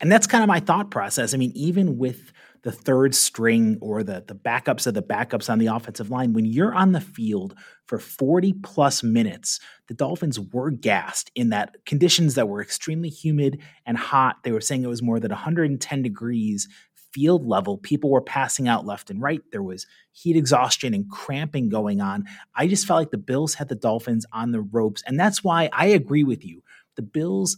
And 0.00 0.10
that's 0.10 0.26
kind 0.26 0.42
of 0.42 0.48
my 0.48 0.60
thought 0.60 0.90
process. 0.90 1.34
I 1.34 1.36
mean, 1.36 1.52
even 1.54 1.98
with 1.98 2.32
the 2.64 2.72
third 2.72 3.14
string 3.14 3.78
or 3.80 4.02
the 4.02 4.24
the 4.26 4.34
backups 4.34 4.86
of 4.86 4.94
the 4.94 5.02
backups 5.02 5.50
on 5.50 5.58
the 5.58 5.66
offensive 5.66 6.10
line, 6.10 6.32
when 6.32 6.46
you're 6.46 6.74
on 6.74 6.92
the 6.92 7.00
field 7.00 7.54
for 7.86 7.98
40 7.98 8.54
plus 8.54 9.02
minutes, 9.02 9.60
the 9.86 9.94
Dolphins 9.94 10.40
were 10.40 10.70
gassed 10.70 11.30
in 11.34 11.50
that 11.50 11.76
conditions 11.84 12.34
that 12.34 12.48
were 12.48 12.62
extremely 12.62 13.10
humid 13.10 13.60
and 13.84 13.98
hot. 13.98 14.42
They 14.42 14.50
were 14.50 14.62
saying 14.62 14.82
it 14.82 14.88
was 14.88 15.02
more 15.02 15.20
than 15.20 15.30
110 15.30 16.02
degrees 16.02 16.66
field 17.12 17.46
level. 17.46 17.78
People 17.78 18.10
were 18.10 18.22
passing 18.22 18.66
out 18.66 18.86
left 18.86 19.08
and 19.08 19.22
right. 19.22 19.42
There 19.52 19.62
was 19.62 19.86
heat 20.10 20.34
exhaustion 20.34 20.94
and 20.94 21.08
cramping 21.08 21.68
going 21.68 22.00
on. 22.00 22.24
I 22.56 22.66
just 22.66 22.86
felt 22.86 22.98
like 22.98 23.12
the 23.12 23.18
Bills 23.18 23.54
had 23.54 23.68
the 23.68 23.76
Dolphins 23.76 24.26
on 24.32 24.50
the 24.50 24.62
ropes. 24.62 25.02
And 25.06 25.20
that's 25.20 25.44
why 25.44 25.68
I 25.72 25.86
agree 25.86 26.24
with 26.24 26.44
you. 26.44 26.64
The 26.96 27.02
Bills 27.02 27.56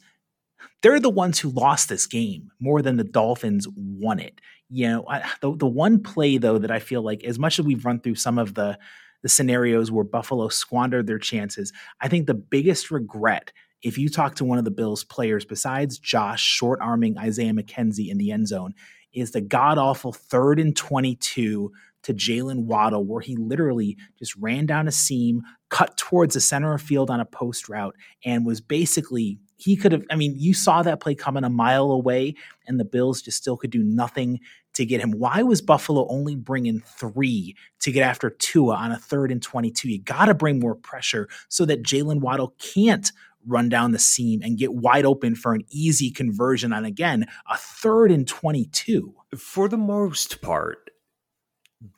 they're 0.82 1.00
the 1.00 1.10
ones 1.10 1.38
who 1.38 1.50
lost 1.50 1.88
this 1.88 2.06
game 2.06 2.50
more 2.60 2.82
than 2.82 2.96
the 2.96 3.04
Dolphins 3.04 3.66
won 3.76 4.18
it. 4.18 4.40
You 4.68 4.88
know, 4.88 5.04
I, 5.08 5.28
the 5.40 5.56
the 5.56 5.66
one 5.66 6.02
play 6.02 6.38
though 6.38 6.58
that 6.58 6.70
I 6.70 6.78
feel 6.78 7.02
like 7.02 7.24
as 7.24 7.38
much 7.38 7.58
as 7.58 7.64
we've 7.64 7.84
run 7.84 8.00
through 8.00 8.16
some 8.16 8.38
of 8.38 8.54
the 8.54 8.78
the 9.22 9.28
scenarios 9.28 9.90
where 9.90 10.04
Buffalo 10.04 10.48
squandered 10.48 11.06
their 11.06 11.18
chances, 11.18 11.72
I 12.00 12.08
think 12.08 12.26
the 12.26 12.34
biggest 12.34 12.90
regret 12.90 13.52
if 13.82 13.98
you 13.98 14.08
talk 14.08 14.34
to 14.36 14.44
one 14.44 14.58
of 14.58 14.64
the 14.64 14.70
Bills 14.70 15.04
players 15.04 15.44
besides 15.44 15.98
Josh 15.98 16.42
short 16.42 16.80
arming 16.80 17.18
Isaiah 17.18 17.52
McKenzie 17.52 18.08
in 18.08 18.18
the 18.18 18.32
end 18.32 18.48
zone 18.48 18.74
is 19.12 19.32
the 19.32 19.40
god 19.40 19.78
awful 19.78 20.12
third 20.12 20.58
and 20.58 20.76
22 20.76 21.72
to 22.02 22.14
Jaylen 22.14 22.66
Waddle, 22.66 23.04
where 23.04 23.20
he 23.20 23.36
literally 23.36 23.96
just 24.18 24.36
ran 24.36 24.66
down 24.66 24.86
a 24.86 24.92
seam, 24.92 25.42
cut 25.70 25.96
towards 25.96 26.34
the 26.34 26.40
center 26.40 26.72
of 26.72 26.80
field 26.80 27.10
on 27.10 27.18
a 27.18 27.24
post 27.24 27.68
route, 27.68 27.96
and 28.24 28.46
was 28.46 28.60
basically 28.60 29.40
he 29.56 29.76
could 29.76 29.92
have. 29.92 30.04
I 30.10 30.16
mean, 30.16 30.34
you 30.36 30.54
saw 30.54 30.82
that 30.82 31.00
play 31.00 31.14
coming 31.14 31.44
a 31.44 31.50
mile 31.50 31.90
away, 31.90 32.34
and 32.66 32.78
the 32.78 32.84
Bills 32.84 33.22
just 33.22 33.38
still 33.38 33.56
could 33.56 33.70
do 33.70 33.82
nothing 33.82 34.40
to 34.74 34.84
get 34.84 35.00
him. 35.00 35.12
Why 35.12 35.42
was 35.42 35.62
Buffalo 35.62 36.06
only 36.08 36.36
bringing 36.36 36.80
three 36.80 37.56
to 37.80 37.92
get 37.92 38.02
after 38.02 38.30
Tua 38.30 38.74
on 38.74 38.92
a 38.92 38.98
third 38.98 39.32
and 39.32 39.42
22? 39.42 39.88
You 39.88 40.02
got 40.02 40.26
to 40.26 40.34
bring 40.34 40.60
more 40.60 40.74
pressure 40.74 41.28
so 41.48 41.64
that 41.64 41.82
Jaylen 41.82 42.20
Waddle 42.20 42.54
can't 42.58 43.10
run 43.46 43.68
down 43.68 43.92
the 43.92 43.98
seam 43.98 44.42
and 44.42 44.58
get 44.58 44.74
wide 44.74 45.06
open 45.06 45.34
for 45.34 45.54
an 45.54 45.64
easy 45.70 46.10
conversion 46.10 46.72
on 46.72 46.84
again 46.84 47.26
a 47.48 47.56
third 47.56 48.10
and 48.10 48.26
22. 48.26 49.14
For 49.36 49.68
the 49.68 49.76
most 49.76 50.42
part, 50.42 50.90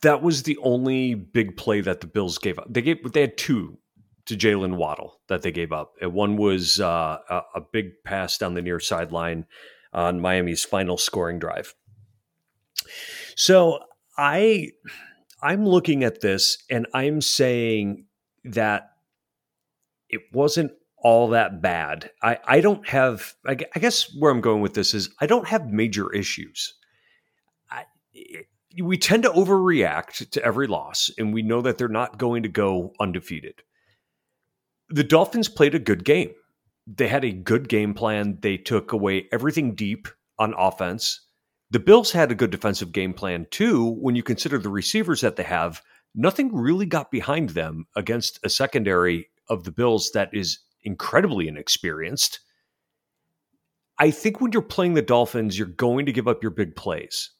that 0.01 0.21
was 0.21 0.43
the 0.43 0.57
only 0.57 1.15
big 1.15 1.57
play 1.57 1.81
that 1.81 2.01
the 2.01 2.07
Bills 2.07 2.37
gave 2.37 2.59
up. 2.59 2.71
They 2.71 2.81
gave 2.81 3.11
they 3.11 3.21
had 3.21 3.37
two 3.37 3.77
to 4.29 4.37
Jaylen 4.37 4.77
Waddle 4.77 5.19
that 5.27 5.41
they 5.41 5.51
gave 5.51 5.71
up. 5.71 5.95
And 6.01 6.13
one 6.13 6.37
was 6.37 6.79
uh, 6.79 7.17
a, 7.29 7.61
big 7.71 8.03
pass 8.03 8.37
down 8.37 8.53
the 8.53 8.61
near 8.61 8.79
sideline 8.79 9.45
on 9.91 10.21
Miami's 10.21 10.63
final 10.63 10.97
scoring 10.97 11.39
drive. 11.39 11.73
So 13.35 13.79
I 14.17 14.69
I'm 15.41 15.65
looking 15.65 16.03
at 16.03 16.21
this 16.21 16.63
and 16.69 16.85
I'm 16.93 17.21
saying 17.21 18.05
that 18.43 18.91
it 20.09 20.21
wasn't 20.31 20.71
all 21.01 21.29
that 21.29 21.61
bad. 21.61 22.11
I, 22.21 22.37
I 22.45 22.61
don't 22.61 22.87
have 22.87 23.33
I, 23.45 23.57
I 23.75 23.79
guess 23.79 24.15
where 24.17 24.31
I'm 24.31 24.41
going 24.41 24.61
with 24.61 24.75
this 24.75 24.93
is 24.93 25.09
I 25.19 25.25
don't 25.25 25.47
have 25.47 25.71
major 25.71 26.13
issues. 26.13 26.75
I, 27.71 27.85
we 28.81 28.97
tend 28.97 29.23
to 29.23 29.29
overreact 29.29 30.29
to 30.29 30.43
every 30.43 30.67
loss, 30.67 31.09
and 31.17 31.33
we 31.33 31.41
know 31.41 31.61
that 31.61 31.79
they're 31.79 31.87
not 31.87 32.19
going 32.19 32.43
to 32.43 32.49
go 32.49 32.93
undefeated. 32.99 33.63
The 34.89 35.03
Dolphins 35.03 35.49
played 35.49 35.75
a 35.75 35.79
good 35.79 36.03
game. 36.03 36.31
They 36.87 37.07
had 37.07 37.23
a 37.23 37.31
good 37.31 37.69
game 37.69 37.93
plan. 37.93 38.39
They 38.41 38.57
took 38.57 38.91
away 38.91 39.27
everything 39.31 39.75
deep 39.75 40.07
on 40.37 40.53
offense. 40.57 41.21
The 41.71 41.79
Bills 41.79 42.11
had 42.11 42.31
a 42.31 42.35
good 42.35 42.49
defensive 42.49 42.91
game 42.91 43.13
plan 43.13 43.45
too. 43.51 43.91
When 43.99 44.15
you 44.15 44.23
consider 44.23 44.57
the 44.57 44.69
receivers 44.69 45.21
that 45.21 45.35
they 45.35 45.43
have, 45.43 45.81
nothing 46.15 46.55
really 46.55 46.87
got 46.87 47.11
behind 47.11 47.49
them 47.49 47.85
against 47.95 48.39
a 48.43 48.49
secondary 48.49 49.29
of 49.47 49.63
the 49.63 49.71
Bills 49.71 50.11
that 50.13 50.29
is 50.33 50.59
incredibly 50.81 51.47
inexperienced. 51.47 52.39
I 53.99 54.11
think 54.11 54.41
when 54.41 54.51
you're 54.51 54.61
playing 54.61 54.95
the 54.95 55.01
Dolphins, 55.01 55.57
you're 55.57 55.67
going 55.67 56.07
to 56.07 56.11
give 56.11 56.27
up 56.27 56.41
your 56.41 56.51
big 56.51 56.75
plays 56.75 57.31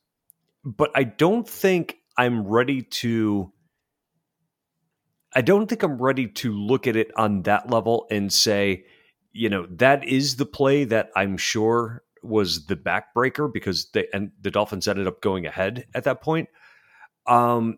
but 0.64 0.92
I 0.96 1.04
don't 1.04 1.48
think 1.48 1.98
I'm 2.18 2.48
ready 2.48 2.84
to. 2.84 3.52
I 5.34 5.42
don't 5.42 5.68
think 5.68 5.84
I'm 5.84 6.02
ready 6.02 6.28
to 6.28 6.52
look 6.52 6.88
at 6.88 6.96
it 6.96 7.12
on 7.16 7.44
that 7.44 7.70
level 7.70 8.08
and 8.10 8.34
say, 8.34 8.86
you 9.32 9.50
know, 9.50 9.68
that 9.72 10.08
is 10.08 10.38
the 10.38 10.46
play 10.46 10.86
that 10.86 11.12
I'm 11.16 11.38
sure 11.38 12.04
was 12.24 12.66
the 12.66 12.76
backbreaker 12.76 13.52
because 13.52 13.90
they 13.92 14.08
and 14.14 14.32
the 14.42 14.52
Dolphins 14.52 14.88
ended 14.88 15.08
up 15.08 15.22
going 15.22 15.46
ahead 15.46 15.86
at 15.94 16.04
that 16.06 16.22
point. 16.22 16.50
Um, 17.28 17.78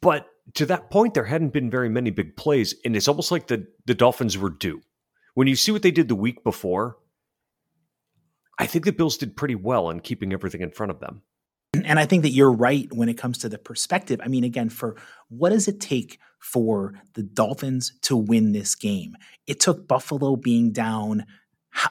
but 0.00 0.26
to 0.54 0.66
that 0.66 0.90
point, 0.90 1.14
there 1.14 1.24
hadn't 1.24 1.52
been 1.52 1.70
very 1.70 1.88
many 1.88 2.10
big 2.10 2.36
plays, 2.36 2.74
and 2.84 2.96
it's 2.96 3.08
almost 3.08 3.30
like 3.30 3.46
the 3.46 3.66
the 3.86 3.94
Dolphins 3.94 4.36
were 4.36 4.50
due. 4.50 4.82
When 5.34 5.46
you 5.46 5.56
see 5.56 5.72
what 5.72 5.82
they 5.82 5.90
did 5.90 6.08
the 6.08 6.14
week 6.14 6.42
before, 6.42 6.96
I 8.58 8.66
think 8.66 8.84
the 8.84 8.92
Bills 8.92 9.16
did 9.16 9.36
pretty 9.36 9.54
well 9.54 9.88
in 9.88 10.00
keeping 10.00 10.32
everything 10.32 10.62
in 10.62 10.72
front 10.72 10.90
of 10.90 11.00
them. 11.00 11.22
And 11.74 11.98
I 11.98 12.06
think 12.06 12.22
that 12.22 12.30
you're 12.30 12.52
right 12.52 12.88
when 12.92 13.08
it 13.08 13.18
comes 13.18 13.38
to 13.38 13.48
the 13.48 13.58
perspective. 13.58 14.20
I 14.22 14.28
mean, 14.28 14.44
again, 14.44 14.70
for 14.70 14.96
what 15.28 15.50
does 15.50 15.68
it 15.68 15.80
take 15.80 16.18
for 16.38 16.94
the 17.14 17.22
Dolphins 17.22 17.92
to 18.02 18.16
win 18.16 18.52
this 18.52 18.74
game? 18.74 19.16
It 19.46 19.60
took 19.60 19.86
Buffalo 19.86 20.36
being 20.36 20.72
down. 20.72 21.26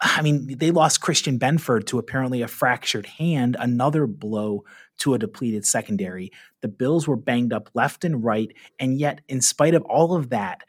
I 0.02 0.22
mean, 0.24 0.58
they 0.58 0.72
lost 0.72 1.02
Christian 1.02 1.38
Benford 1.38 1.86
to 1.88 2.00
apparently 2.00 2.42
a 2.42 2.48
fractured 2.48 3.06
hand, 3.06 3.56
another 3.60 4.08
blow 4.08 4.64
to 5.00 5.14
a 5.14 5.20
depleted 5.20 5.66
secondary. 5.66 6.32
The 6.62 6.68
Bills 6.68 7.08
were 7.08 7.16
banged 7.16 7.54
up 7.54 7.70
left 7.76 8.04
and 8.04 8.24
right. 8.24 8.52
And 8.80 9.00
yet, 9.00 9.22
in 9.28 9.42
spite 9.42 9.76
of 9.76 9.84
all 9.84 10.16
of 10.16 10.30
that, 10.30 10.62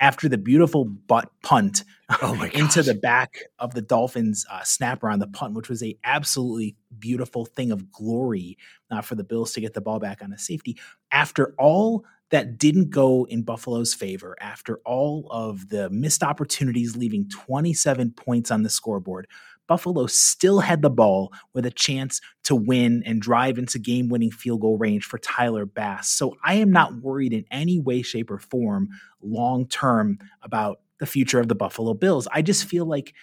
after 0.00 0.28
the 0.28 0.38
beautiful 0.38 0.84
butt 0.84 1.30
punt 1.42 1.84
oh 2.22 2.42
into 2.54 2.82
the 2.82 2.94
back 2.94 3.38
of 3.58 3.74
the 3.74 3.82
Dolphins 3.82 4.44
uh, 4.50 4.62
snapper 4.62 5.08
on 5.08 5.18
the 5.18 5.26
punt, 5.26 5.54
which 5.54 5.68
was 5.68 5.82
a 5.82 5.96
absolutely 6.04 6.76
beautiful 6.98 7.44
thing 7.44 7.70
of 7.70 7.90
glory 7.90 8.58
uh, 8.90 9.00
for 9.00 9.14
the 9.14 9.24
Bills 9.24 9.52
to 9.52 9.60
get 9.60 9.74
the 9.74 9.80
ball 9.80 9.98
back 9.98 10.22
on 10.22 10.32
a 10.32 10.38
safety. 10.38 10.76
After 11.10 11.54
all 11.58 12.04
that 12.30 12.58
didn't 12.58 12.90
go 12.90 13.26
in 13.28 13.42
Buffalo's 13.42 13.94
favor, 13.94 14.36
after 14.40 14.80
all 14.84 15.28
of 15.30 15.68
the 15.68 15.88
missed 15.90 16.22
opportunities, 16.22 16.96
leaving 16.96 17.28
27 17.28 18.12
points 18.12 18.50
on 18.50 18.62
the 18.62 18.70
scoreboard, 18.70 19.28
Buffalo 19.66 20.06
still 20.06 20.60
had 20.60 20.82
the 20.82 20.90
ball 20.90 21.32
with 21.52 21.66
a 21.66 21.70
chance 21.70 22.20
to 22.44 22.54
win 22.54 23.02
and 23.06 23.20
drive 23.20 23.58
into 23.58 23.78
game 23.78 24.08
winning 24.08 24.30
field 24.30 24.60
goal 24.60 24.76
range 24.76 25.04
for 25.04 25.18
Tyler 25.18 25.66
Bass. 25.66 26.08
So 26.08 26.36
I 26.44 26.54
am 26.54 26.70
not 26.70 26.96
worried 26.96 27.32
in 27.32 27.44
any 27.50 27.80
way, 27.80 28.02
shape, 28.02 28.30
or 28.30 28.38
form 28.38 28.88
long 29.22 29.66
term 29.66 30.18
about 30.42 30.80
the 30.98 31.06
future 31.06 31.40
of 31.40 31.48
the 31.48 31.54
Buffalo 31.54 31.94
Bills. 31.94 32.28
I 32.32 32.42
just 32.42 32.64
feel 32.66 32.86
like 32.86 33.14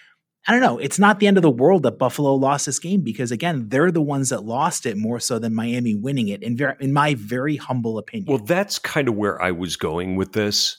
I 0.46 0.50
don't 0.52 0.60
know. 0.60 0.78
It's 0.78 0.98
not 0.98 1.20
the 1.20 1.28
end 1.28 1.36
of 1.36 1.42
the 1.42 1.50
world 1.50 1.84
that 1.84 1.98
Buffalo 1.98 2.34
lost 2.34 2.66
this 2.66 2.80
game 2.80 3.02
because 3.02 3.30
again, 3.30 3.68
they're 3.68 3.92
the 3.92 4.02
ones 4.02 4.30
that 4.30 4.42
lost 4.42 4.86
it 4.86 4.96
more 4.96 5.20
so 5.20 5.38
than 5.38 5.54
Miami 5.54 5.94
winning 5.94 6.28
it. 6.28 6.42
In 6.42 6.56
ver- 6.56 6.76
in 6.80 6.92
my 6.92 7.14
very 7.14 7.56
humble 7.56 7.96
opinion. 7.96 8.26
Well, 8.26 8.44
that's 8.44 8.78
kind 8.80 9.08
of 9.08 9.14
where 9.14 9.40
I 9.40 9.52
was 9.52 9.76
going 9.76 10.16
with 10.16 10.32
this, 10.32 10.78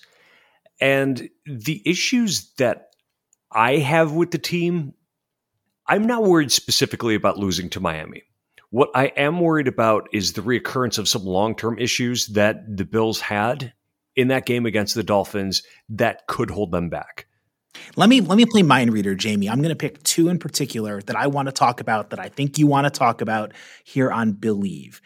and 0.81 1.29
the 1.45 1.81
issues 1.85 2.51
that 2.57 2.89
I 3.53 3.77
have 3.77 4.11
with 4.11 4.31
the 4.31 4.37
team 4.37 4.95
I'm 5.87 6.05
not 6.05 6.23
worried 6.23 6.51
specifically 6.51 7.15
about 7.15 7.37
losing 7.37 7.69
to 7.71 7.79
Miami. 7.79 8.23
What 8.69 8.89
I 8.95 9.07
am 9.17 9.39
worried 9.39 9.67
about 9.67 10.07
is 10.13 10.33
the 10.33 10.41
reoccurrence 10.41 10.97
of 10.97 11.07
some 11.07 11.25
long 11.25 11.55
term 11.55 11.77
issues 11.77 12.27
that 12.27 12.77
the 12.77 12.85
Bills 12.85 13.19
had 13.19 13.73
in 14.15 14.29
that 14.29 14.45
game 14.45 14.65
against 14.65 14.95
the 14.95 15.03
Dolphins 15.03 15.63
that 15.89 16.25
could 16.27 16.49
hold 16.49 16.71
them 16.71 16.89
back. 16.89 17.27
Let 17.95 18.09
me 18.09 18.21
let 18.21 18.35
me 18.35 18.45
play 18.45 18.63
mind 18.63 18.93
reader, 18.93 19.15
Jamie. 19.15 19.49
I'm 19.49 19.59
going 19.59 19.69
to 19.69 19.75
pick 19.75 20.01
two 20.03 20.29
in 20.29 20.39
particular 20.39 21.01
that 21.01 21.15
I 21.15 21.27
want 21.27 21.47
to 21.47 21.51
talk 21.51 21.81
about 21.81 22.11
that 22.11 22.19
I 22.19 22.29
think 22.29 22.57
you 22.57 22.67
want 22.67 22.85
to 22.85 22.91
talk 22.91 23.21
about 23.21 23.53
here 23.83 24.11
on 24.11 24.33
Billieve. 24.33 25.01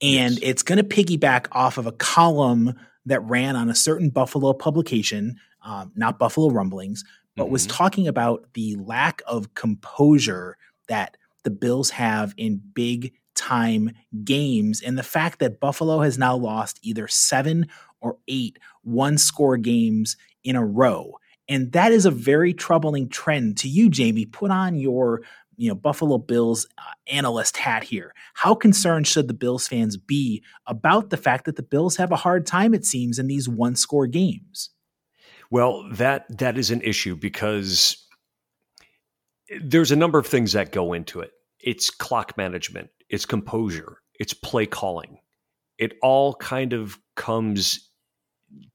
And 0.00 0.34
yes. 0.34 0.40
it's 0.42 0.62
going 0.62 0.78
to 0.78 0.84
piggyback 0.84 1.46
off 1.52 1.78
of 1.78 1.86
a 1.86 1.92
column 1.92 2.74
that 3.06 3.20
ran 3.20 3.56
on 3.56 3.70
a 3.70 3.74
certain 3.74 4.10
Buffalo 4.10 4.52
publication, 4.52 5.36
um, 5.64 5.92
not 5.94 6.18
Buffalo 6.18 6.50
Rumblings, 6.50 7.04
but 7.36 7.44
mm-hmm. 7.44 7.52
was 7.52 7.66
talking 7.66 8.08
about 8.08 8.46
the 8.54 8.76
lack 8.76 9.22
of 9.26 9.54
composure 9.54 10.56
that 10.88 11.16
the 11.44 11.50
Bills 11.50 11.90
have 11.90 12.34
in 12.36 12.60
big 12.74 13.12
time 13.34 13.90
games 14.24 14.80
and 14.82 14.98
the 14.98 15.02
fact 15.02 15.38
that 15.38 15.60
Buffalo 15.60 16.00
has 16.00 16.18
now 16.18 16.36
lost 16.36 16.78
either 16.82 17.08
seven 17.08 17.66
or 18.00 18.18
eight 18.28 18.58
one 18.82 19.18
score 19.18 19.56
games 19.56 20.16
in 20.44 20.56
a 20.56 20.64
row. 20.64 21.18
And 21.48 21.72
that 21.72 21.92
is 21.92 22.06
a 22.06 22.10
very 22.10 22.54
troubling 22.54 23.08
trend 23.08 23.58
to 23.58 23.68
you, 23.68 23.90
Jamie. 23.90 24.26
Put 24.26 24.50
on 24.50 24.76
your 24.76 25.22
you 25.56 25.68
know 25.68 25.74
Buffalo 25.74 26.18
Bills 26.18 26.66
uh, 26.78 26.82
analyst 27.06 27.56
hat 27.56 27.82
here. 27.82 28.14
How 28.34 28.54
concerned 28.54 29.06
should 29.06 29.28
the 29.28 29.34
Bills 29.34 29.68
fans 29.68 29.96
be 29.96 30.42
about 30.66 31.10
the 31.10 31.16
fact 31.16 31.44
that 31.44 31.56
the 31.56 31.62
Bills 31.62 31.96
have 31.96 32.12
a 32.12 32.16
hard 32.16 32.46
time 32.46 32.74
it 32.74 32.84
seems 32.84 33.18
in 33.18 33.26
these 33.26 33.48
one 33.48 33.76
score 33.76 34.06
games? 34.06 34.70
Well, 35.52 35.86
that 35.92 36.24
that 36.38 36.56
is 36.56 36.70
an 36.70 36.80
issue 36.80 37.14
because 37.14 38.06
there's 39.62 39.92
a 39.92 39.96
number 39.96 40.18
of 40.18 40.26
things 40.26 40.54
that 40.54 40.72
go 40.72 40.94
into 40.94 41.20
it. 41.20 41.32
It's 41.60 41.90
clock 41.90 42.38
management, 42.38 42.88
it's 43.10 43.26
composure, 43.26 43.98
it's 44.18 44.32
play 44.32 44.64
calling. 44.64 45.18
It 45.76 45.92
all 46.00 46.34
kind 46.36 46.72
of 46.72 46.98
comes 47.16 47.90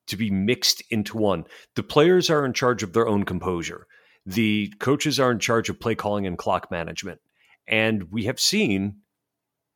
to 0.06 0.16
be 0.16 0.30
mixed 0.30 0.84
into 0.92 1.18
one. 1.18 1.46
The 1.74 1.82
players 1.82 2.30
are 2.30 2.46
in 2.46 2.54
charge 2.54 2.84
of 2.84 2.94
their 2.94 3.08
own 3.08 3.24
composure. 3.24 3.88
The 4.28 4.72
coaches 4.78 5.20
are 5.20 5.32
in 5.32 5.40
charge 5.40 5.70
of 5.70 5.80
play 5.80 5.96
calling 5.96 6.28
and 6.28 6.38
clock 6.38 6.70
management. 6.70 7.22
And 7.68 8.12
we 8.12 8.26
have 8.26 8.40
seen 8.40 8.98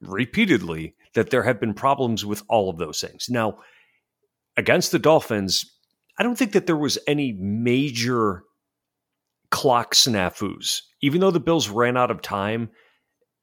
repeatedly 0.02 0.94
that 1.16 1.32
there 1.32 1.44
have 1.44 1.60
been 1.60 1.74
problems 1.74 2.24
with 2.24 2.44
all 2.48 2.70
of 2.70 2.78
those 2.78 3.02
things. 3.02 3.28
Now, 3.28 3.58
against 4.56 4.92
the 4.92 5.00
Dolphins, 5.00 5.66
I 6.22 6.24
don't 6.24 6.38
think 6.38 6.52
that 6.52 6.68
there 6.68 6.78
was 6.78 7.00
any 7.08 7.32
major 7.32 8.44
clock 9.50 9.96
snafus. 9.96 10.82
Even 11.02 11.20
though 11.20 11.32
the 11.32 11.40
Bills 11.40 11.68
ran 11.68 11.98
out 11.98 12.12
of 12.12 12.22
time, 12.22 12.70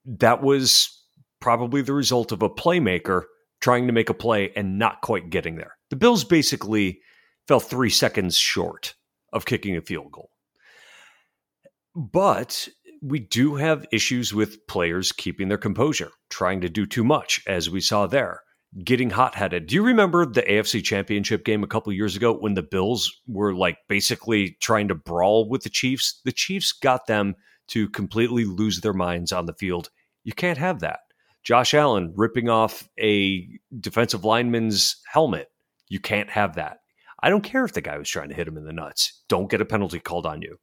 that 0.04 0.44
was 0.44 0.88
probably 1.40 1.82
the 1.82 1.92
result 1.92 2.30
of 2.30 2.40
a 2.40 2.48
playmaker 2.48 3.22
trying 3.60 3.88
to 3.88 3.92
make 3.92 4.10
a 4.10 4.14
play 4.14 4.52
and 4.54 4.78
not 4.78 5.00
quite 5.00 5.28
getting 5.28 5.56
there. 5.56 5.72
The 5.90 5.96
Bills 5.96 6.22
basically 6.22 7.00
fell 7.48 7.58
three 7.58 7.90
seconds 7.90 8.36
short 8.36 8.94
of 9.32 9.44
kicking 9.44 9.76
a 9.76 9.80
field 9.80 10.12
goal. 10.12 10.30
But 11.96 12.68
we 13.02 13.18
do 13.18 13.56
have 13.56 13.86
issues 13.90 14.32
with 14.32 14.68
players 14.68 15.10
keeping 15.10 15.48
their 15.48 15.58
composure, 15.58 16.12
trying 16.30 16.60
to 16.60 16.68
do 16.68 16.86
too 16.86 17.02
much, 17.02 17.40
as 17.44 17.68
we 17.68 17.80
saw 17.80 18.06
there, 18.06 18.42
getting 18.84 19.10
hot 19.10 19.34
headed. 19.34 19.66
Do 19.66 19.74
you 19.74 19.82
remember 19.82 20.26
the 20.26 20.42
AFC 20.42 20.84
Championship 20.84 21.44
game 21.44 21.62
a 21.62 21.68
couple 21.68 21.92
years 21.92 22.16
ago 22.16 22.34
when 22.34 22.54
the 22.54 22.62
Bills 22.62 23.10
were 23.26 23.54
like 23.54 23.78
basically 23.88 24.56
trying 24.60 24.88
to 24.88 24.94
brawl 24.94 25.48
with 25.48 25.62
the 25.62 25.70
Chiefs? 25.70 26.20
The 26.24 26.32
Chiefs 26.32 26.72
got 26.72 27.06
them 27.06 27.34
to 27.68 27.88
completely 27.88 28.44
lose 28.44 28.80
their 28.80 28.92
minds 28.92 29.32
on 29.32 29.46
the 29.46 29.54
field. 29.54 29.90
You 30.24 30.32
can't 30.32 30.58
have 30.58 30.80
that. 30.80 31.00
Josh 31.44 31.72
Allen 31.72 32.12
ripping 32.16 32.48
off 32.48 32.88
a 33.00 33.48
defensive 33.80 34.24
lineman's 34.24 34.96
helmet. 35.10 35.48
You 35.88 36.00
can't 36.00 36.28
have 36.30 36.56
that. 36.56 36.78
I 37.22 37.30
don't 37.30 37.42
care 37.42 37.64
if 37.64 37.72
the 37.72 37.80
guy 37.80 37.96
was 37.98 38.08
trying 38.08 38.28
to 38.28 38.34
hit 38.34 38.46
him 38.46 38.56
in 38.56 38.64
the 38.64 38.72
nuts. 38.72 39.22
Don't 39.28 39.50
get 39.50 39.60
a 39.60 39.64
penalty 39.64 39.98
called 39.98 40.26
on 40.26 40.42
you. 40.42 40.58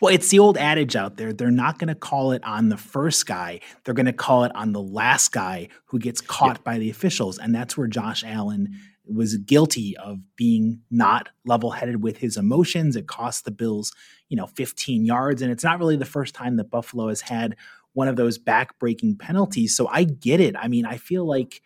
Well, 0.00 0.12
it's 0.12 0.28
the 0.28 0.38
old 0.38 0.58
adage 0.58 0.94
out 0.94 1.16
there. 1.16 1.32
They're 1.32 1.50
not 1.50 1.78
going 1.78 1.88
to 1.88 1.94
call 1.94 2.32
it 2.32 2.44
on 2.44 2.68
the 2.68 2.76
first 2.76 3.26
guy. 3.26 3.60
They're 3.84 3.94
going 3.94 4.06
to 4.06 4.12
call 4.12 4.44
it 4.44 4.54
on 4.54 4.72
the 4.72 4.82
last 4.82 5.32
guy 5.32 5.68
who 5.86 5.98
gets 5.98 6.20
caught 6.20 6.62
by 6.62 6.78
the 6.78 6.90
officials. 6.90 7.38
And 7.38 7.54
that's 7.54 7.76
where 7.76 7.86
Josh 7.86 8.22
Allen 8.26 8.78
was 9.06 9.36
guilty 9.36 9.96
of 9.96 10.18
being 10.36 10.80
not 10.90 11.30
level 11.44 11.70
headed 11.70 12.02
with 12.02 12.18
his 12.18 12.36
emotions. 12.36 12.96
It 12.96 13.06
cost 13.06 13.44
the 13.44 13.50
Bills, 13.50 13.92
you 14.28 14.36
know, 14.36 14.46
15 14.46 15.04
yards. 15.04 15.40
And 15.40 15.50
it's 15.50 15.64
not 15.64 15.78
really 15.78 15.96
the 15.96 16.04
first 16.04 16.34
time 16.34 16.56
that 16.56 16.70
Buffalo 16.70 17.08
has 17.08 17.22
had 17.22 17.56
one 17.92 18.08
of 18.08 18.16
those 18.16 18.36
back-breaking 18.36 19.16
penalties. 19.16 19.74
So 19.74 19.88
I 19.88 20.04
get 20.04 20.40
it. 20.40 20.54
I 20.58 20.68
mean, 20.68 20.84
I 20.84 20.98
feel 20.98 21.24
like 21.24 21.62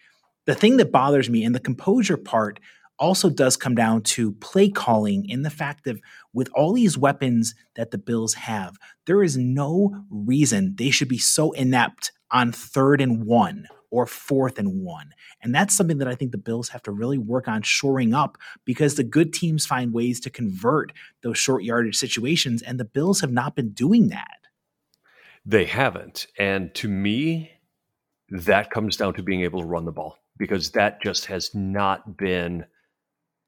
the 0.46 0.54
thing 0.54 0.76
that 0.76 0.92
bothers 0.92 1.28
me 1.28 1.42
and 1.42 1.54
the 1.54 1.60
composure 1.60 2.16
part 2.16 2.60
also 3.00 3.30
does 3.30 3.57
come 3.57 3.75
down 3.75 4.02
to 4.02 4.33
play 4.33 4.69
calling 4.69 5.28
in 5.28 5.42
the 5.42 5.50
fact 5.50 5.85
that 5.85 5.97
with 6.33 6.49
all 6.54 6.73
these 6.73 6.99
weapons 6.99 7.54
that 7.75 7.90
the 7.90 7.99
Bills 7.99 8.35
have, 8.35 8.76
there 9.07 9.23
is 9.23 9.37
no 9.37 10.04
reason 10.11 10.76
they 10.76 10.90
should 10.90 11.09
be 11.09 11.19
so 11.19 11.50
inept 11.52 12.12
on 12.30 12.52
third 12.52 13.00
and 13.00 13.25
one 13.25 13.66
or 13.90 14.07
fourth 14.07 14.59
and 14.59 14.85
one. 14.85 15.11
And 15.42 15.54
that's 15.54 15.75
something 15.75 15.99
that 15.99 16.07
I 16.07 16.14
think 16.14 16.30
the 16.30 16.38
Bills 16.38 16.69
have 16.69 16.83
to 16.85 16.92
really 16.92 17.19
work 17.19 17.49
on 17.49 17.63
shoring 17.63 18.15
up 18.15 18.39
because 18.65 18.95
the 18.95 19.02
good 19.02 19.32
teams 19.32 19.67
find 19.67 19.93
ways 19.93 20.21
to 20.21 20.30
convert 20.30 20.93
those 21.23 21.39
short 21.39 21.65
yardage 21.65 21.97
situations, 21.97 22.63
and 22.63 22.78
the 22.78 22.84
Bills 22.84 23.21
have 23.21 23.32
not 23.32 23.56
been 23.56 23.71
doing 23.71 24.08
that. 24.08 24.39
They 25.45 25.65
haven't. 25.65 26.26
And 26.39 26.73
to 26.76 26.89
me, 26.89 27.50
that 28.28 28.71
comes 28.71 28.97
down 28.97 29.15
to 29.15 29.23
being 29.23 29.41
able 29.41 29.60
to 29.60 29.67
run 29.67 29.86
the 29.86 29.93
ball 29.93 30.19
because 30.39 30.71
that 30.71 31.02
just 31.02 31.26
has 31.26 31.54
not 31.54 32.17
been 32.17 32.65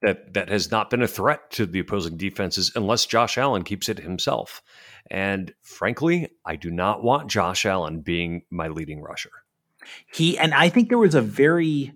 that 0.03 0.35
that 0.35 0.49
has 0.49 0.71
not 0.71 0.91
been 0.91 1.03
a 1.03 1.09
threat 1.09 1.51
to 1.53 1.67
the 1.67 1.79
opposing 1.79 2.17
defenses 2.17 2.73
unless 2.75 3.07
Josh 3.07 3.39
Allen 3.39 3.63
keeps 3.63 3.89
it 3.89 4.01
himself. 4.01 4.63
And 5.11 5.53
frankly, 5.63 6.29
I 6.45 6.57
do 6.57 6.71
not 6.71 7.03
want 7.03 7.31
Josh 7.31 7.65
Allen 7.67 8.01
being 8.01 8.43
my 8.51 8.69
leading 8.69 9.01
rusher. 9.01 9.31
He 10.13 10.39
and 10.39 10.55
I 10.55 10.69
think 10.69 10.89
there 10.89 10.99
was 10.99 11.15
a 11.15 11.23
very 11.23 11.93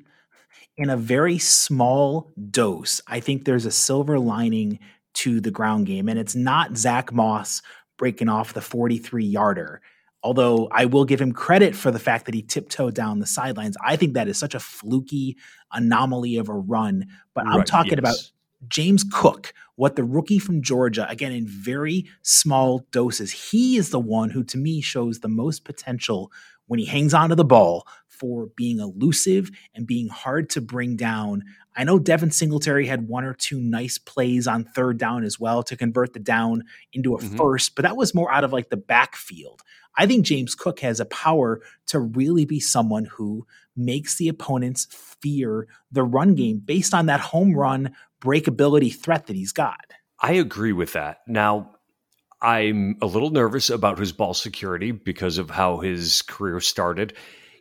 in 0.76 0.90
a 0.90 0.96
very 0.96 1.38
small 1.38 2.32
dose, 2.50 3.00
I 3.06 3.20
think 3.20 3.44
there's 3.44 3.66
a 3.66 3.70
silver 3.70 4.18
lining 4.18 4.78
to 5.14 5.40
the 5.40 5.50
ground 5.50 5.86
game. 5.86 6.08
And 6.08 6.18
it's 6.18 6.34
not 6.34 6.76
Zach 6.76 7.12
Moss 7.12 7.62
breaking 7.96 8.28
off 8.28 8.52
the 8.52 8.60
43 8.60 9.24
yarder. 9.24 9.80
Although 10.26 10.66
I 10.72 10.86
will 10.86 11.04
give 11.04 11.20
him 11.20 11.30
credit 11.30 11.76
for 11.76 11.92
the 11.92 12.00
fact 12.00 12.24
that 12.24 12.34
he 12.34 12.42
tiptoed 12.42 12.94
down 12.94 13.20
the 13.20 13.26
sidelines. 13.26 13.76
I 13.84 13.94
think 13.94 14.14
that 14.14 14.26
is 14.26 14.36
such 14.36 14.56
a 14.56 14.60
fluky 14.60 15.36
anomaly 15.72 16.36
of 16.36 16.48
a 16.48 16.52
run. 16.52 17.06
But 17.32 17.46
I'm 17.46 17.58
right, 17.58 17.66
talking 17.66 17.92
yes. 17.92 17.98
about 18.00 18.16
James 18.66 19.04
Cook, 19.12 19.54
what 19.76 19.94
the 19.94 20.02
rookie 20.02 20.40
from 20.40 20.62
Georgia, 20.62 21.08
again, 21.08 21.30
in 21.30 21.46
very 21.46 22.06
small 22.22 22.84
doses, 22.90 23.30
he 23.30 23.76
is 23.76 23.90
the 23.90 24.00
one 24.00 24.30
who 24.30 24.42
to 24.42 24.58
me 24.58 24.80
shows 24.80 25.20
the 25.20 25.28
most 25.28 25.64
potential 25.64 26.32
when 26.66 26.80
he 26.80 26.86
hangs 26.86 27.14
onto 27.14 27.36
the 27.36 27.44
ball 27.44 27.86
for 28.18 28.46
being 28.56 28.80
elusive 28.80 29.50
and 29.74 29.86
being 29.86 30.08
hard 30.08 30.50
to 30.50 30.60
bring 30.60 30.96
down. 30.96 31.44
I 31.76 31.84
know 31.84 31.98
Devin 31.98 32.30
Singletary 32.30 32.86
had 32.86 33.08
one 33.08 33.24
or 33.24 33.34
two 33.34 33.60
nice 33.60 33.98
plays 33.98 34.46
on 34.46 34.64
third 34.64 34.98
down 34.98 35.24
as 35.24 35.38
well 35.38 35.62
to 35.64 35.76
convert 35.76 36.12
the 36.12 36.20
down 36.20 36.64
into 36.92 37.14
a 37.14 37.18
mm-hmm. 37.18 37.36
first, 37.36 37.74
but 37.74 37.82
that 37.82 37.96
was 37.96 38.14
more 38.14 38.32
out 38.32 38.44
of 38.44 38.52
like 38.52 38.70
the 38.70 38.76
backfield. 38.76 39.62
I 39.96 40.06
think 40.06 40.26
James 40.26 40.54
Cook 40.54 40.80
has 40.80 41.00
a 41.00 41.06
power 41.06 41.60
to 41.86 42.00
really 42.00 42.44
be 42.44 42.60
someone 42.60 43.06
who 43.06 43.46
makes 43.76 44.16
the 44.16 44.28
opponents 44.28 44.86
fear 45.20 45.68
the 45.90 46.02
run 46.02 46.34
game 46.34 46.60
based 46.64 46.94
on 46.94 47.06
that 47.06 47.20
home 47.20 47.54
run 47.54 47.94
breakability 48.20 48.94
threat 48.94 49.26
that 49.26 49.36
he's 49.36 49.52
got. 49.52 49.92
I 50.20 50.32
agree 50.32 50.72
with 50.72 50.94
that. 50.94 51.18
Now, 51.26 51.76
I'm 52.40 52.96
a 53.00 53.06
little 53.06 53.30
nervous 53.30 53.70
about 53.70 53.98
his 53.98 54.12
ball 54.12 54.34
security 54.34 54.92
because 54.92 55.38
of 55.38 55.50
how 55.50 55.78
his 55.78 56.22
career 56.22 56.60
started. 56.60 57.14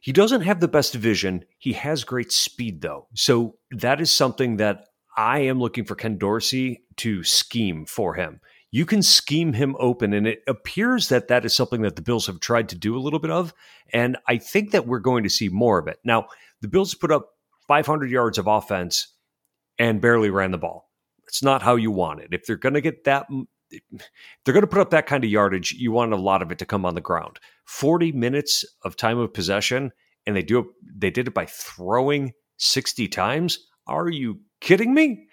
He 0.05 0.11
doesn't 0.11 0.41
have 0.41 0.59
the 0.59 0.67
best 0.67 0.93
vision. 0.93 1.45
He 1.57 1.73
has 1.73 2.03
great 2.03 2.31
speed, 2.31 2.81
though. 2.81 3.07
So 3.15 3.55
that 3.71 3.99
is 3.99 4.11
something 4.11 4.57
that 4.57 4.85
I 5.17 5.39
am 5.39 5.59
looking 5.59 5.83
for 5.83 5.95
Ken 5.95 6.19
Dorsey 6.19 6.83
to 6.97 7.23
scheme 7.23 7.87
for 7.87 8.13
him. 8.13 8.39
You 8.69 8.85
can 8.85 9.01
scheme 9.01 9.53
him 9.53 9.75
open, 9.79 10.13
and 10.13 10.27
it 10.27 10.43
appears 10.47 11.09
that 11.09 11.27
that 11.29 11.43
is 11.43 11.55
something 11.55 11.81
that 11.81 11.95
the 11.95 12.03
Bills 12.03 12.27
have 12.27 12.39
tried 12.39 12.69
to 12.69 12.75
do 12.75 12.95
a 12.95 13.01
little 13.01 13.17
bit 13.17 13.31
of. 13.31 13.51
And 13.93 14.15
I 14.27 14.37
think 14.37 14.73
that 14.73 14.85
we're 14.85 14.99
going 14.99 15.23
to 15.23 15.29
see 15.29 15.49
more 15.49 15.79
of 15.79 15.87
it. 15.87 15.97
Now, 16.03 16.27
the 16.61 16.67
Bills 16.67 16.93
put 16.93 17.11
up 17.11 17.31
500 17.67 18.11
yards 18.11 18.37
of 18.37 18.45
offense 18.45 19.07
and 19.79 20.01
barely 20.01 20.29
ran 20.29 20.51
the 20.51 20.59
ball. 20.59 20.91
It's 21.27 21.41
not 21.41 21.63
how 21.63 21.77
you 21.77 21.89
want 21.89 22.19
it. 22.19 22.27
If 22.31 22.45
they're 22.45 22.57
going 22.57 22.75
to 22.75 22.81
get 22.81 23.05
that 23.05 23.25
they're 23.71 24.53
going 24.53 24.61
to 24.61 24.67
put 24.67 24.81
up 24.81 24.91
that 24.91 25.07
kind 25.07 25.23
of 25.23 25.29
yardage, 25.29 25.73
you 25.73 25.91
want 25.91 26.13
a 26.13 26.17
lot 26.17 26.41
of 26.41 26.51
it 26.51 26.59
to 26.59 26.65
come 26.65 26.85
on 26.85 26.95
the 26.95 27.01
ground. 27.01 27.39
40 27.65 28.11
minutes 28.11 28.63
of 28.83 28.95
time 28.95 29.17
of 29.17 29.33
possession, 29.33 29.91
and 30.25 30.35
they 30.35 30.43
do 30.43 30.59
it, 30.59 30.65
they 30.95 31.09
did 31.09 31.27
it 31.27 31.33
by 31.33 31.45
throwing 31.45 32.33
60 32.57 33.07
times. 33.07 33.59
Are 33.87 34.09
you 34.09 34.39
kidding 34.61 34.93
me? 34.93 35.27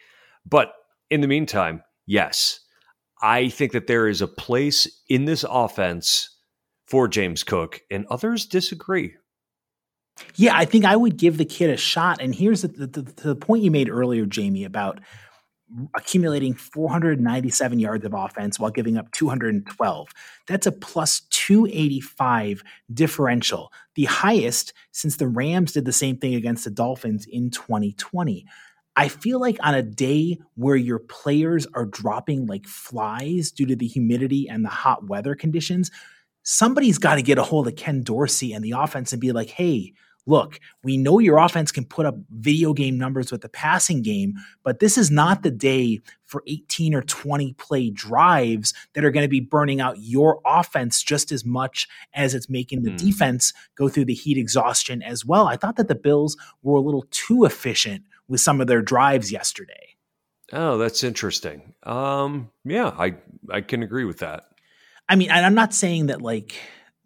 But 0.46 0.72
in 1.10 1.20
the 1.20 1.28
meantime, 1.28 1.82
yes, 2.06 2.60
I 3.20 3.48
think 3.48 3.72
that 3.72 3.86
there 3.86 4.08
is 4.08 4.20
a 4.20 4.26
place 4.26 5.02
in 5.08 5.24
this 5.24 5.44
offense 5.48 6.28
for 6.86 7.08
James 7.08 7.44
Cook, 7.44 7.80
and 7.90 8.06
others 8.10 8.44
disagree. 8.44 9.14
Yeah, 10.34 10.56
I 10.56 10.64
think 10.64 10.84
I 10.84 10.96
would 10.96 11.16
give 11.16 11.38
the 11.38 11.44
kid 11.44 11.70
a 11.70 11.76
shot. 11.76 12.20
And 12.20 12.34
here's 12.34 12.62
the, 12.62 12.68
the, 12.68 13.02
the 13.02 13.36
point 13.36 13.62
you 13.62 13.70
made 13.70 13.88
earlier, 13.88 14.26
Jamie, 14.26 14.64
about 14.64 15.00
accumulating 15.94 16.54
497 16.54 17.78
yards 17.78 18.04
of 18.04 18.14
offense 18.14 18.58
while 18.58 18.70
giving 18.70 18.96
up 18.96 19.10
212. 19.12 20.08
That's 20.46 20.66
a 20.66 20.72
plus 20.72 21.20
285 21.30 22.62
differential, 22.92 23.72
the 23.94 24.04
highest 24.04 24.72
since 24.90 25.16
the 25.16 25.28
Rams 25.28 25.72
did 25.72 25.84
the 25.84 25.92
same 25.92 26.16
thing 26.16 26.34
against 26.34 26.64
the 26.64 26.70
Dolphins 26.70 27.26
in 27.26 27.50
2020. 27.50 28.46
I 28.94 29.08
feel 29.08 29.40
like 29.40 29.56
on 29.62 29.74
a 29.74 29.82
day 29.82 30.38
where 30.54 30.76
your 30.76 30.98
players 30.98 31.66
are 31.74 31.86
dropping 31.86 32.46
like 32.46 32.66
flies 32.66 33.50
due 33.50 33.66
to 33.66 33.76
the 33.76 33.86
humidity 33.86 34.48
and 34.48 34.64
the 34.64 34.68
hot 34.68 35.08
weather 35.08 35.34
conditions, 35.34 35.90
somebody's 36.42 36.98
got 36.98 37.14
to 37.14 37.22
get 37.22 37.38
a 37.38 37.42
hold 37.42 37.68
of 37.68 37.76
Ken 37.76 38.02
Dorsey 38.02 38.52
and 38.52 38.64
the 38.64 38.72
offense 38.72 39.12
and 39.12 39.20
be 39.20 39.32
like, 39.32 39.48
hey, 39.48 39.94
look, 40.26 40.60
we 40.82 40.96
know 40.96 41.18
your 41.18 41.38
offense 41.38 41.72
can 41.72 41.84
put 41.84 42.06
up 42.06 42.16
video 42.30 42.72
game 42.72 42.98
numbers 42.98 43.32
with 43.32 43.40
the 43.40 43.48
passing 43.48 44.02
game, 44.02 44.34
but 44.62 44.78
this 44.78 44.96
is 44.96 45.10
not 45.10 45.42
the 45.42 45.50
day 45.50 46.00
for 46.24 46.42
18 46.46 46.94
or 46.94 47.02
20 47.02 47.52
play 47.54 47.90
drives 47.90 48.72
that 48.94 49.04
are 49.04 49.10
going 49.10 49.24
to 49.24 49.28
be 49.28 49.40
burning 49.40 49.80
out 49.80 49.96
your 49.98 50.40
offense 50.46 51.02
just 51.02 51.32
as 51.32 51.44
much 51.44 51.88
as 52.14 52.34
it's 52.34 52.48
making 52.48 52.82
the 52.82 52.90
mm. 52.90 52.98
defense 52.98 53.52
go 53.74 53.88
through 53.88 54.04
the 54.04 54.14
heat 54.14 54.38
exhaustion 54.38 55.02
as 55.02 55.24
well. 55.24 55.46
I 55.46 55.56
thought 55.56 55.76
that 55.76 55.88
the 55.88 55.94
Bills 55.94 56.36
were 56.62 56.78
a 56.78 56.82
little 56.82 57.04
too 57.10 57.44
efficient 57.44 58.04
with 58.28 58.40
some 58.40 58.60
of 58.60 58.66
their 58.66 58.82
drives 58.82 59.30
yesterday. 59.30 59.96
Oh, 60.52 60.78
that's 60.78 61.02
interesting. 61.02 61.74
Um, 61.82 62.50
yeah, 62.64 62.88
I 62.98 63.14
I 63.50 63.62
can 63.62 63.82
agree 63.82 64.04
with 64.04 64.18
that. 64.18 64.44
I 65.08 65.16
mean, 65.16 65.30
I'm 65.30 65.54
not 65.54 65.74
saying 65.74 66.06
that 66.06 66.22
like 66.22 66.54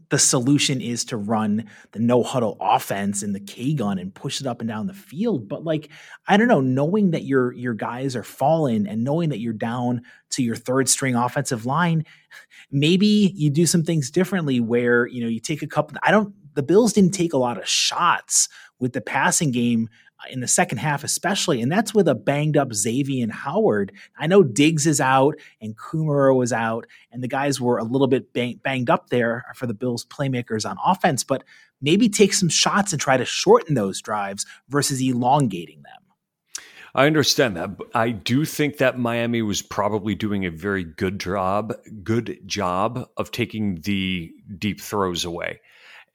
the 0.08 0.18
solution 0.18 0.80
is 0.80 1.04
to 1.06 1.16
run 1.16 1.64
the 1.92 1.98
no 1.98 2.22
huddle 2.22 2.56
offense 2.60 3.22
and 3.22 3.34
the 3.34 3.40
K 3.40 3.74
gun 3.74 3.98
and 3.98 4.14
push 4.14 4.40
it 4.40 4.46
up 4.46 4.60
and 4.60 4.68
down 4.68 4.86
the 4.86 4.94
field. 4.94 5.48
But 5.48 5.64
like, 5.64 5.90
I 6.28 6.36
don't 6.36 6.48
know, 6.48 6.60
knowing 6.60 7.10
that 7.10 7.24
your 7.24 7.52
your 7.52 7.74
guys 7.74 8.14
are 8.14 8.22
falling 8.22 8.86
and 8.86 9.04
knowing 9.04 9.30
that 9.30 9.40
you're 9.40 9.52
down 9.52 10.02
to 10.30 10.42
your 10.42 10.56
third 10.56 10.88
string 10.88 11.14
offensive 11.14 11.66
line, 11.66 12.04
maybe 12.70 13.32
you 13.34 13.50
do 13.50 13.66
some 13.66 13.82
things 13.82 14.10
differently 14.10 14.60
where, 14.60 15.06
you 15.06 15.22
know, 15.22 15.28
you 15.28 15.40
take 15.40 15.62
a 15.62 15.66
couple 15.66 15.98
I 16.02 16.10
don't 16.10 16.34
the 16.54 16.62
Bills 16.62 16.92
didn't 16.92 17.12
take 17.12 17.32
a 17.32 17.38
lot 17.38 17.58
of 17.58 17.68
shots 17.68 18.48
with 18.78 18.92
the 18.92 19.00
passing 19.00 19.50
game 19.50 19.88
in 20.30 20.40
the 20.40 20.48
second 20.48 20.78
half, 20.78 21.04
especially. 21.04 21.60
And 21.60 21.70
that's 21.70 21.94
with 21.94 22.08
a 22.08 22.14
banged 22.14 22.56
up 22.56 22.72
Xavier 22.72 23.22
and 23.22 23.32
Howard. 23.32 23.92
I 24.18 24.26
know 24.26 24.42
Diggs 24.42 24.86
is 24.86 25.00
out 25.00 25.36
and 25.60 25.76
Kumerow 25.76 26.36
was 26.36 26.52
out, 26.52 26.86
and 27.10 27.22
the 27.22 27.28
guys 27.28 27.60
were 27.60 27.78
a 27.78 27.84
little 27.84 28.08
bit 28.08 28.32
bang, 28.32 28.60
banged 28.62 28.90
up 28.90 29.10
there 29.10 29.44
for 29.54 29.66
the 29.66 29.74
Bills' 29.74 30.04
playmakers 30.04 30.68
on 30.68 30.76
offense, 30.84 31.24
but 31.24 31.44
maybe 31.80 32.08
take 32.08 32.32
some 32.32 32.48
shots 32.48 32.92
and 32.92 33.00
try 33.00 33.16
to 33.16 33.24
shorten 33.24 33.74
those 33.74 34.00
drives 34.00 34.46
versus 34.68 35.00
elongating 35.00 35.82
them. 35.82 36.02
I 36.94 37.06
understand 37.06 37.58
that. 37.58 37.70
I 37.94 38.08
do 38.10 38.46
think 38.46 38.78
that 38.78 38.98
Miami 38.98 39.42
was 39.42 39.60
probably 39.60 40.14
doing 40.14 40.46
a 40.46 40.50
very 40.50 40.82
good 40.82 41.20
job, 41.20 41.74
good 42.02 42.40
job 42.46 43.06
of 43.18 43.30
taking 43.30 43.82
the 43.82 44.32
deep 44.58 44.80
throws 44.80 45.22
away. 45.22 45.60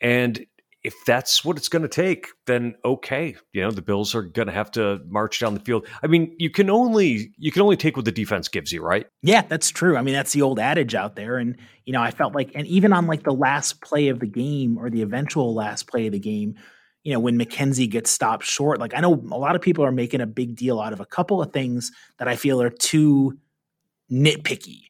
And 0.02 0.44
if 0.84 0.96
that's 1.06 1.46
what 1.46 1.58
it's 1.58 1.70
going 1.70 1.84
to 1.84 1.88
take, 1.88 2.28
then 2.48 2.76
okay, 2.84 3.36
you 3.54 3.62
know 3.62 3.72
the 3.72 3.82
Bills 3.82 4.16
are 4.16 4.24
going 4.24 4.48
to 4.48 4.54
have 4.54 4.72
to 4.72 5.00
march 5.08 5.40
down 5.40 5.54
the 5.54 5.60
field. 5.60 5.88
I 6.02 6.08
mean, 6.08 6.36
you 6.40 6.50
can 6.50 6.70
only 6.70 7.34
you 7.38 7.52
can 7.52 7.62
only 7.62 7.78
take 7.78 7.96
what 7.96 8.06
the 8.06 8.12
defense 8.12 8.48
gives 8.48 8.72
you, 8.72 8.82
right? 8.82 9.06
Yeah, 9.22 9.44
that's 9.44 9.70
true. 9.70 9.96
I 9.96 10.02
mean, 10.02 10.14
that's 10.14 10.34
the 10.34 10.42
old 10.42 10.60
adage 10.60 10.96
out 10.96 11.16
there, 11.16 11.38
and 11.38 11.56
you 11.86 11.94
know, 11.94 12.02
I 12.02 12.12
felt 12.12 12.34
like, 12.34 12.52
and 12.56 12.66
even 12.68 12.94
on 12.94 13.08
like 13.08 13.24
the 13.24 13.34
last 13.34 13.82
play 13.82 14.08
of 14.08 14.20
the 14.20 14.28
game 14.28 14.78
or 14.78 14.90
the 14.90 15.02
eventual 15.02 15.54
last 15.54 15.88
play 15.88 16.08
of 16.08 16.14
the 16.14 16.20
game, 16.20 16.56
you 17.04 17.14
know, 17.14 17.20
when 17.20 17.38
McKenzie 17.38 17.90
gets 17.90 18.10
stopped 18.10 18.46
short, 18.46 18.80
like 18.80 18.96
I 18.96 19.02
know 19.02 19.14
a 19.14 19.38
lot 19.38 19.56
of 19.56 19.62
people 19.62 19.86
are 19.86 19.92
making 19.92 20.22
a 20.22 20.28
big 20.28 20.56
deal 20.56 20.80
out 20.80 20.94
of 20.94 21.00
a 21.00 21.06
couple 21.06 21.42
of 21.42 21.54
things 21.54 21.92
that 22.18 22.28
I 22.28 22.36
feel 22.36 22.62
are 22.62 22.72
too 22.72 23.38
nitpicky. 24.12 24.86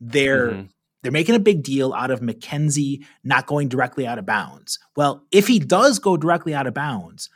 They're 0.00 0.50
mm-hmm 0.50 0.66
they're 1.04 1.12
making 1.12 1.34
a 1.34 1.40
big 1.40 1.62
deal 1.62 1.92
out 1.92 2.10
of 2.10 2.20
McKenzie 2.20 3.04
not 3.22 3.46
going 3.46 3.68
directly 3.68 4.06
out 4.06 4.18
of 4.18 4.24
bounds. 4.24 4.78
Well, 4.96 5.22
if 5.30 5.46
he 5.46 5.58
does 5.58 5.98
go 5.98 6.16
directly 6.16 6.54
out 6.54 6.66
of 6.66 6.72
bounds, 6.72 7.28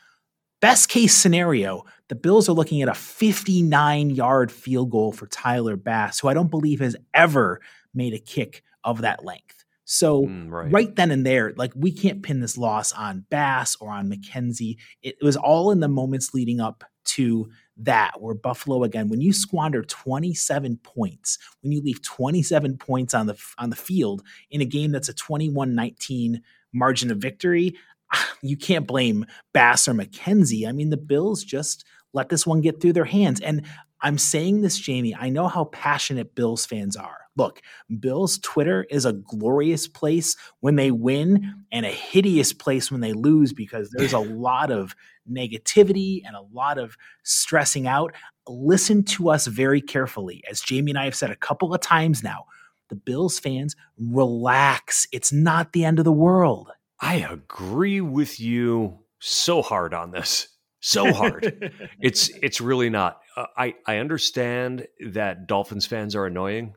best 0.62 0.88
case 0.88 1.14
scenario, 1.14 1.85
the 2.09 2.14
Bills 2.14 2.48
are 2.48 2.54
looking 2.54 2.81
at 2.81 2.88
a 2.88 2.94
59 2.94 4.09
yard 4.09 4.50
field 4.50 4.90
goal 4.90 5.12
for 5.12 5.26
Tyler 5.26 5.76
Bass, 5.76 6.18
who 6.18 6.28
I 6.28 6.35
don't 6.35 6.50
believe 6.50 6.81
has 6.81 6.96
ever 7.12 7.61
made 7.92 8.14
a 8.14 8.18
kick 8.18 8.62
of 8.85 9.02
that 9.02 9.22
length. 9.22 9.66
So 9.85 10.22
mm, 10.22 10.50
right. 10.50 10.72
right. 10.72 10.96
then 10.96 11.11
and 11.11 11.26
there, 11.26 11.52
like 11.57 11.72
we 11.76 11.92
can't 11.92 12.22
pin 12.22 12.40
this 12.40 12.57
loss 12.57 12.92
on 12.92 13.26
Bass 13.28 13.76
or 13.81 13.90
on 13.90 14.11
McKenzie. 14.11 14.78
It 15.02 15.16
was 15.20 15.37
all 15.37 15.70
in 15.70 15.81
the 15.81 15.88
moments 15.88 16.33
leading 16.33 16.59
up 16.59 16.85
to 17.09 17.51
that 17.77 18.21
where 18.21 18.35
Buffalo 18.35 18.83
again, 18.85 19.09
when 19.09 19.21
you 19.21 19.33
squander 19.33 19.83
27 19.83 20.79
points, 20.83 21.38
when 21.62 21.73
you 21.73 21.81
leave 21.81 22.03
27 22.03 22.77
points 22.79 23.14
on 23.14 23.27
the 23.27 23.38
on 23.59 23.71
the 23.71 23.77
field 23.77 24.23
in 24.51 24.61
a 24.61 24.66
game 24.66 24.90
that's 24.90 25.09
a 25.09 25.14
21-19 25.14 26.40
margin 26.73 27.11
of 27.11 27.18
victory, 27.18 27.77
you 28.42 28.57
can't 28.57 28.87
blame 28.87 29.27
Bass 29.53 29.88
or 29.88 29.94
McKenzie. 29.94 30.68
I 30.68 30.73
mean, 30.73 30.90
the 30.90 30.97
Bills 30.97 31.44
just 31.44 31.85
let 32.12 32.29
this 32.29 32.47
one 32.47 32.61
get 32.61 32.81
through 32.81 32.94
their 32.94 33.05
hands. 33.05 33.40
And 33.40 33.66
I'm 34.00 34.18
saying 34.18 34.61
this, 34.61 34.78
Jamie, 34.78 35.14
I 35.14 35.28
know 35.28 35.48
how 35.48 35.64
passionate 35.64 36.34
Bills 36.34 36.64
fans 36.64 36.96
are. 36.96 37.18
Look, 37.37 37.61
Bills 38.00 38.38
Twitter 38.38 38.84
is 38.90 39.04
a 39.04 39.12
glorious 39.12 39.87
place 39.87 40.37
when 40.61 40.76
they 40.76 40.90
win 40.90 41.64
and 41.70 41.87
a 41.87 41.90
hideous 41.90 42.52
place 42.52 42.90
when 42.90 43.00
they 43.00 43.12
lose 43.12 43.52
because 43.52 43.90
there's 43.96 44.12
a 44.12 44.18
lot 44.18 44.70
of 44.70 44.94
negativity 45.30 46.22
and 46.24 46.34
a 46.34 46.42
lot 46.52 46.78
of 46.78 46.96
stressing 47.24 47.87
out. 47.87 48.12
Listen 48.48 49.04
to 49.04 49.30
us 49.30 49.46
very 49.46 49.80
carefully. 49.80 50.42
As 50.50 50.61
Jamie 50.61 50.92
and 50.92 50.98
I 50.98 51.04
have 51.04 51.14
said 51.14 51.30
a 51.30 51.37
couple 51.37 51.74
of 51.74 51.80
times 51.80 52.22
now, 52.22 52.46
the 52.88 52.96
Bills 52.96 53.38
fans, 53.38 53.76
relax. 53.98 55.06
It's 55.12 55.32
not 55.32 55.72
the 55.72 55.84
end 55.84 55.98
of 55.98 56.04
the 56.04 56.12
world. 56.12 56.70
I 57.00 57.16
agree 57.16 58.00
with 58.00 58.40
you 58.40 59.00
so 59.20 59.62
hard 59.62 59.94
on 59.94 60.11
this. 60.11 60.48
So 60.81 61.12
hard. 61.12 61.73
it's 62.01 62.31
it's 62.43 62.61
really 62.61 62.91
not. 62.91 63.21
Uh, 63.37 63.47
I 63.57 63.75
I 63.87 63.99
understand 63.99 64.87
that 65.11 65.47
Dolphins 65.47 65.87
fans 65.87 66.14
are 66.14 66.27
annoying. 66.27 66.75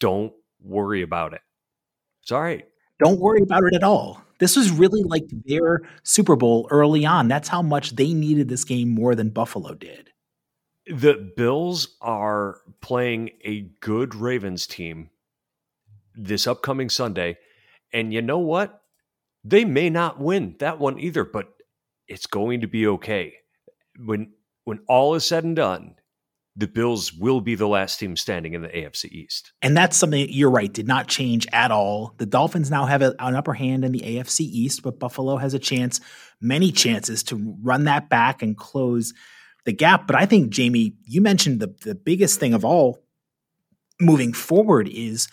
Don't 0.00 0.32
worry 0.60 1.02
about 1.02 1.34
it. 1.34 1.40
It's 2.22 2.32
all 2.32 2.42
right. 2.42 2.64
Don't 2.98 3.20
worry 3.20 3.42
about 3.42 3.64
it 3.64 3.74
at 3.74 3.82
all. 3.82 4.20
This 4.38 4.56
was 4.56 4.70
really 4.70 5.02
like 5.04 5.24
their 5.44 5.82
Super 6.02 6.36
Bowl 6.36 6.66
early 6.70 7.06
on. 7.06 7.28
That's 7.28 7.48
how 7.48 7.62
much 7.62 7.96
they 7.96 8.12
needed 8.12 8.48
this 8.48 8.64
game 8.64 8.88
more 8.88 9.14
than 9.14 9.30
Buffalo 9.30 9.74
did. 9.74 10.10
The 10.86 11.32
Bills 11.36 11.96
are 12.00 12.58
playing 12.80 13.30
a 13.44 13.68
good 13.80 14.14
Ravens 14.14 14.66
team 14.66 15.10
this 16.14 16.46
upcoming 16.46 16.88
Sunday. 16.88 17.38
And 17.92 18.12
you 18.12 18.22
know 18.22 18.38
what? 18.38 18.82
They 19.44 19.64
may 19.64 19.90
not 19.90 20.20
win 20.20 20.56
that 20.58 20.78
one 20.78 20.98
either, 20.98 21.24
but 21.24 21.53
it's 22.08 22.26
going 22.26 22.60
to 22.60 22.66
be 22.66 22.86
okay. 22.86 23.34
When 23.98 24.32
when 24.64 24.80
all 24.88 25.14
is 25.14 25.26
said 25.26 25.44
and 25.44 25.56
done, 25.56 25.96
the 26.56 26.66
Bills 26.68 27.12
will 27.12 27.40
be 27.40 27.54
the 27.54 27.66
last 27.66 27.98
team 27.98 28.16
standing 28.16 28.54
in 28.54 28.62
the 28.62 28.68
AFC 28.68 29.06
East. 29.06 29.52
And 29.60 29.76
that's 29.76 29.96
something 29.96 30.26
you're 30.30 30.50
right, 30.50 30.72
did 30.72 30.86
not 30.86 31.08
change 31.08 31.46
at 31.52 31.70
all. 31.70 32.14
The 32.18 32.26
Dolphins 32.26 32.70
now 32.70 32.86
have 32.86 33.02
an 33.02 33.14
upper 33.18 33.54
hand 33.54 33.84
in 33.84 33.92
the 33.92 34.00
AFC 34.00 34.40
East, 34.40 34.82
but 34.82 35.00
Buffalo 35.00 35.36
has 35.36 35.52
a 35.52 35.58
chance, 35.58 36.00
many 36.40 36.70
chances 36.70 37.22
to 37.24 37.56
run 37.62 37.84
that 37.84 38.08
back 38.08 38.42
and 38.42 38.56
close 38.56 39.12
the 39.64 39.72
gap. 39.72 40.06
But 40.06 40.16
I 40.16 40.26
think, 40.26 40.50
Jamie, 40.50 40.94
you 41.04 41.20
mentioned 41.20 41.60
the, 41.60 41.74
the 41.82 41.94
biggest 41.94 42.38
thing 42.38 42.54
of 42.54 42.64
all 42.64 43.02
moving 44.00 44.32
forward 44.32 44.88
is 44.88 45.28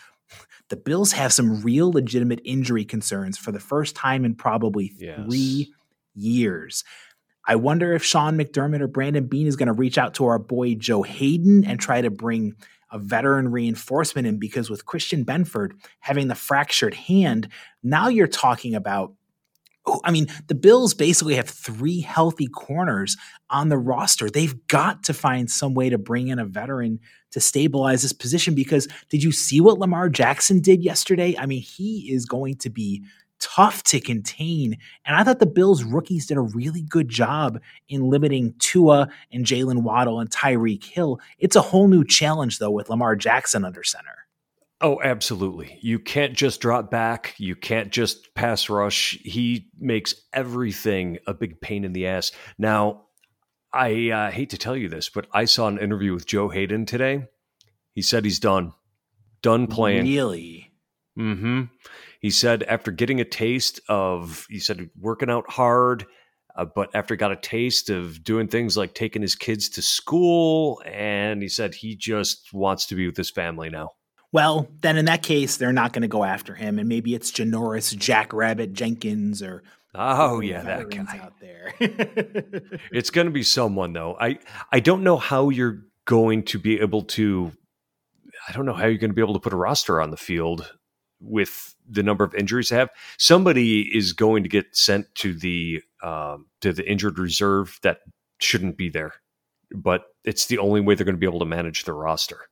the 0.69 0.77
Bills 0.77 1.11
have 1.11 1.33
some 1.33 1.61
real 1.61 1.91
legitimate 1.91 2.41
injury 2.43 2.85
concerns 2.85 3.37
for 3.37 3.51
the 3.51 3.59
first 3.59 3.95
time 3.95 4.25
in 4.25 4.33
probably 4.33 4.91
yes. 4.97 5.19
three 5.25 5.71
years. 6.13 6.83
I 7.47 7.55
wonder 7.55 7.93
if 7.93 8.03
Sean 8.03 8.37
McDermott 8.37 8.81
or 8.81 8.87
Brandon 8.87 9.25
Beane 9.25 9.47
is 9.47 9.55
going 9.55 9.67
to 9.67 9.73
reach 9.73 9.97
out 9.97 10.13
to 10.15 10.25
our 10.25 10.39
boy 10.39 10.75
Joe 10.75 11.01
Haden 11.01 11.65
and 11.65 11.79
try 11.79 12.01
to 12.01 12.11
bring 12.11 12.55
a 12.91 12.99
veteran 12.99 13.49
reinforcement 13.49 14.27
in 14.27 14.37
because 14.37 14.69
with 14.69 14.85
Christian 14.85 15.25
Benford 15.25 15.71
having 15.99 16.27
the 16.27 16.35
fractured 16.35 16.93
hand, 16.93 17.47
now 17.83 18.09
you're 18.09 18.27
talking 18.27 18.75
about 18.75 19.13
oh, 19.87 19.99
I 20.03 20.11
mean, 20.11 20.27
the 20.47 20.55
Bills 20.55 20.93
basically 20.93 21.35
have 21.35 21.49
three 21.49 22.01
healthy 22.01 22.47
corners 22.47 23.17
on 23.49 23.69
the 23.69 23.77
roster. 23.77 24.29
They've 24.29 24.55
got 24.67 25.03
to 25.05 25.13
find 25.13 25.49
some 25.49 25.73
way 25.73 25.89
to 25.89 25.97
bring 25.97 26.27
in 26.27 26.39
a 26.39 26.45
veteran 26.45 26.99
to 27.31 27.39
stabilize 27.39 28.01
this 28.01 28.13
position 28.13 28.53
because 28.53 28.87
did 29.09 29.23
you 29.23 29.31
see 29.31 29.61
what 29.61 29.79
Lamar 29.79 30.09
Jackson 30.09 30.59
did 30.59 30.83
yesterday? 30.83 31.35
I 31.37 31.45
mean, 31.45 31.61
he 31.61 32.11
is 32.11 32.25
going 32.25 32.57
to 32.57 32.69
be 32.69 33.03
tough 33.41 33.83
to 33.83 33.99
contain. 33.99 34.77
And 35.05 35.17
I 35.17 35.23
thought 35.23 35.39
the 35.39 35.45
Bills 35.45 35.83
rookies 35.83 36.27
did 36.27 36.37
a 36.37 36.41
really 36.41 36.83
good 36.83 37.09
job 37.09 37.59
in 37.89 38.09
limiting 38.09 38.53
Tua 38.59 39.09
and 39.31 39.45
Jaylen 39.45 39.83
Waddle 39.83 40.19
and 40.19 40.29
Tyreek 40.29 40.85
Hill. 40.85 41.19
It's 41.39 41.57
a 41.57 41.61
whole 41.61 41.89
new 41.89 42.05
challenge, 42.05 42.59
though, 42.59 42.71
with 42.71 42.89
Lamar 42.89 43.15
Jackson 43.15 43.65
under 43.65 43.83
center. 43.83 44.21
Oh, 44.79 44.99
absolutely. 45.03 45.77
You 45.81 45.99
can't 45.99 46.33
just 46.33 46.59
drop 46.59 46.89
back. 46.89 47.35
You 47.37 47.55
can't 47.55 47.91
just 47.91 48.33
pass 48.33 48.69
rush. 48.69 49.17
He 49.23 49.69
makes 49.77 50.15
everything 50.33 51.19
a 51.27 51.33
big 51.33 51.61
pain 51.61 51.83
in 51.83 51.93
the 51.93 52.07
ass. 52.07 52.31
Now, 52.57 53.03
I 53.73 54.09
uh, 54.09 54.31
hate 54.31 54.49
to 54.51 54.57
tell 54.57 54.75
you 54.75 54.89
this, 54.89 55.09
but 55.09 55.27
I 55.31 55.45
saw 55.45 55.67
an 55.67 55.77
interview 55.77 56.13
with 56.13 56.25
Joe 56.25 56.49
Haden 56.49 56.85
today. 56.85 57.27
He 57.93 58.01
said 58.01 58.25
he's 58.25 58.39
done. 58.39 58.73
Done 59.41 59.67
playing. 59.67 60.05
Really? 60.05 60.60
Mm 61.17 61.39
hmm. 61.39 61.61
He 62.19 62.29
said 62.29 62.63
after 62.63 62.91
getting 62.91 63.19
a 63.19 63.25
taste 63.25 63.81
of, 63.89 64.45
he 64.49 64.59
said 64.59 64.89
working 64.99 65.29
out 65.29 65.49
hard, 65.49 66.05
uh, 66.55 66.65
but 66.65 66.89
after 66.93 67.15
got 67.15 67.31
a 67.31 67.37
taste 67.37 67.89
of 67.89 68.23
doing 68.23 68.47
things 68.47 68.77
like 68.77 68.93
taking 68.93 69.21
his 69.21 69.35
kids 69.35 69.69
to 69.69 69.81
school, 69.81 70.81
and 70.85 71.41
he 71.41 71.47
said 71.47 71.73
he 71.73 71.95
just 71.95 72.53
wants 72.53 72.85
to 72.87 72.95
be 72.95 73.07
with 73.07 73.17
his 73.17 73.29
family 73.31 73.69
now. 73.69 73.89
Well, 74.31 74.69
then 74.81 74.97
in 74.97 75.05
that 75.05 75.23
case, 75.23 75.57
they're 75.57 75.73
not 75.73 75.91
going 75.91 76.03
to 76.03 76.07
go 76.07 76.23
after 76.23 76.55
him, 76.55 76.79
and 76.79 76.87
maybe 76.87 77.13
it's 77.13 77.31
Janoris, 77.31 77.97
Jackrabbit 77.97 78.73
Jenkins, 78.73 79.41
or 79.41 79.63
Oh 79.93 80.39
yeah, 80.39 80.61
that 80.61 80.89
guy 80.89 81.19
out 81.21 81.33
there. 81.41 81.73
it's 81.79 83.09
going 83.09 83.27
to 83.27 83.31
be 83.31 83.43
someone 83.43 83.91
though. 83.91 84.15
I 84.19 84.39
I 84.71 84.79
don't 84.79 85.03
know 85.03 85.17
how 85.17 85.49
you're 85.49 85.81
going 86.05 86.43
to 86.43 86.59
be 86.59 86.79
able 86.79 87.03
to. 87.03 87.51
I 88.47 88.53
don't 88.53 88.65
know 88.65 88.73
how 88.73 88.85
you're 88.85 88.97
going 88.97 89.11
to 89.11 89.15
be 89.15 89.21
able 89.21 89.33
to 89.33 89.39
put 89.39 89.53
a 89.53 89.57
roster 89.57 90.01
on 90.01 90.11
the 90.11 90.17
field 90.17 90.71
with 91.21 91.75
the 91.89 92.03
number 92.03 92.23
of 92.23 92.33
injuries 92.35 92.71
I 92.71 92.77
have. 92.77 92.89
Somebody 93.17 93.95
is 93.95 94.13
going 94.13 94.43
to 94.43 94.49
get 94.49 94.75
sent 94.75 95.13
to 95.15 95.33
the 95.33 95.81
um, 96.03 96.47
to 96.61 96.73
the 96.73 96.89
injured 96.89 97.19
reserve 97.19 97.79
that 97.83 97.99
shouldn't 98.39 98.77
be 98.77 98.89
there, 98.89 99.13
but 99.73 100.03
it's 100.23 100.47
the 100.47 100.57
only 100.57 100.81
way 100.81 100.95
they're 100.95 101.05
going 101.05 101.15
to 101.15 101.19
be 101.19 101.27
able 101.27 101.39
to 101.39 101.45
manage 101.45 101.83
the 101.83 101.93
roster 101.93 102.47